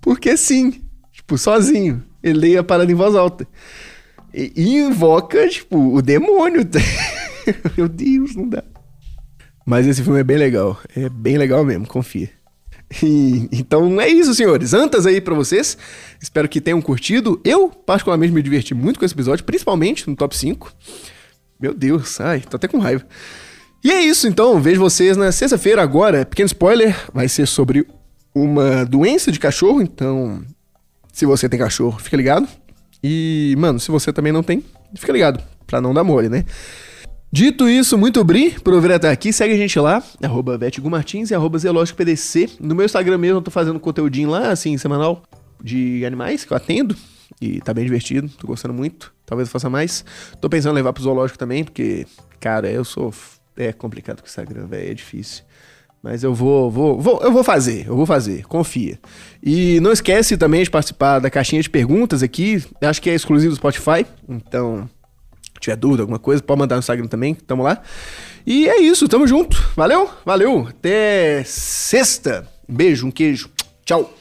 Porque 0.00 0.36
sim, 0.36 0.82
tipo, 1.12 1.36
sozinho. 1.36 2.07
Ele 2.22 2.38
lê 2.38 2.56
a 2.56 2.62
parada 2.62 2.90
em 2.90 2.94
voz 2.94 3.14
alta. 3.14 3.46
E, 4.32 4.52
e 4.56 4.76
invoca, 4.78 5.48
tipo, 5.48 5.94
o 5.94 6.02
demônio. 6.02 6.68
Meu 7.76 7.88
Deus, 7.88 8.34
não 8.34 8.48
dá. 8.48 8.62
Mas 9.64 9.86
esse 9.86 10.02
filme 10.02 10.20
é 10.20 10.24
bem 10.24 10.38
legal. 10.38 10.80
É 10.96 11.08
bem 11.08 11.36
legal 11.36 11.64
mesmo, 11.64 11.86
confia. 11.86 12.30
E, 13.02 13.48
então 13.52 14.00
é 14.00 14.08
isso, 14.08 14.34
senhores. 14.34 14.72
Antas 14.72 15.06
aí 15.06 15.20
para 15.20 15.34
vocês. 15.34 15.76
Espero 16.20 16.48
que 16.48 16.60
tenham 16.60 16.80
curtido. 16.80 17.40
Eu, 17.44 17.68
particularmente, 17.68 18.32
me 18.32 18.42
diverti 18.42 18.74
muito 18.74 18.98
com 18.98 19.04
esse 19.04 19.14
episódio, 19.14 19.44
principalmente 19.44 20.08
no 20.08 20.16
top 20.16 20.36
5. 20.36 20.72
Meu 21.60 21.74
Deus, 21.74 22.20
ai, 22.20 22.40
tô 22.40 22.56
até 22.56 22.68
com 22.68 22.78
raiva. 22.78 23.04
E 23.84 23.90
é 23.90 24.00
isso, 24.00 24.26
então. 24.26 24.60
Vejo 24.60 24.80
vocês 24.80 25.16
na 25.16 25.30
sexta-feira 25.30 25.82
agora. 25.82 26.24
Pequeno 26.24 26.46
spoiler, 26.46 26.96
vai 27.12 27.28
ser 27.28 27.46
sobre 27.46 27.86
uma 28.34 28.84
doença 28.84 29.30
de 29.30 29.38
cachorro. 29.38 29.82
Então, 29.82 30.42
se 31.18 31.26
você 31.26 31.48
tem 31.48 31.58
cachorro, 31.58 31.98
fica 31.98 32.16
ligado. 32.16 32.46
E, 33.02 33.52
mano, 33.58 33.80
se 33.80 33.90
você 33.90 34.12
também 34.12 34.32
não 34.32 34.40
tem, 34.40 34.62
fica 34.94 35.12
ligado, 35.12 35.42
pra 35.66 35.80
não 35.80 35.92
dar 35.92 36.04
mole, 36.04 36.28
né? 36.28 36.44
Dito 37.32 37.68
isso, 37.68 37.98
muito 37.98 38.22
bri 38.22 38.52
por 38.60 38.72
ouvir 38.72 38.92
até 38.92 39.10
aqui. 39.10 39.32
Segue 39.32 39.52
a 39.52 39.56
gente 39.56 39.76
lá, 39.80 40.00
arroba 40.22 40.56
Martins 40.84 41.32
e 41.32 41.34
arroba. 41.34 41.58
No 42.60 42.72
meu 42.72 42.86
Instagram 42.86 43.18
mesmo 43.18 43.38
eu 43.38 43.42
tô 43.42 43.50
fazendo 43.50 43.80
conteúdinho 43.80 44.30
lá, 44.30 44.50
assim, 44.50 44.78
semanal, 44.78 45.24
de 45.60 46.06
animais 46.06 46.44
que 46.44 46.52
eu 46.52 46.56
atendo. 46.56 46.96
E 47.40 47.60
tá 47.62 47.74
bem 47.74 47.84
divertido, 47.84 48.28
tô 48.38 48.46
gostando 48.46 48.72
muito. 48.72 49.12
Talvez 49.26 49.48
eu 49.48 49.52
faça 49.52 49.68
mais. 49.68 50.04
Tô 50.40 50.48
pensando 50.48 50.74
em 50.74 50.76
levar 50.76 50.92
pro 50.92 51.02
zoológico 51.02 51.36
também, 51.36 51.64
porque, 51.64 52.06
cara, 52.38 52.70
eu 52.70 52.84
sou. 52.84 53.12
É 53.56 53.72
complicado 53.72 54.20
com 54.20 54.26
o 54.26 54.28
Instagram, 54.28 54.68
velho, 54.68 54.92
é 54.92 54.94
difícil. 54.94 55.42
Mas 56.02 56.22
eu 56.22 56.32
vou, 56.32 56.70
vou, 56.70 57.00
vou, 57.00 57.20
eu 57.22 57.32
vou 57.32 57.42
fazer, 57.42 57.86
eu 57.86 57.96
vou 57.96 58.06
fazer, 58.06 58.46
confia. 58.46 58.98
E 59.42 59.80
não 59.80 59.92
esquece 59.92 60.36
também 60.36 60.62
de 60.62 60.70
participar 60.70 61.18
da 61.18 61.28
caixinha 61.28 61.60
de 61.60 61.68
perguntas 61.68 62.22
aqui. 62.22 62.64
Acho 62.80 63.02
que 63.02 63.10
é 63.10 63.14
exclusivo 63.14 63.52
do 63.52 63.56
Spotify, 63.56 64.06
então 64.28 64.88
tiver 65.60 65.76
dúvida, 65.76 66.02
alguma 66.02 66.18
coisa, 66.18 66.42
pode 66.42 66.58
mandar 66.58 66.76
no 66.76 66.80
Instagram 66.80 67.06
também, 67.08 67.34
tamo 67.34 67.62
lá. 67.62 67.82
E 68.46 68.68
é 68.68 68.80
isso, 68.80 69.08
tamo 69.08 69.26
junto. 69.26 69.60
Valeu, 69.76 70.08
valeu. 70.24 70.68
Até 70.68 71.42
sexta. 71.44 72.46
Beijo, 72.68 73.06
um 73.06 73.10
queijo. 73.10 73.50
Tchau. 73.84 74.17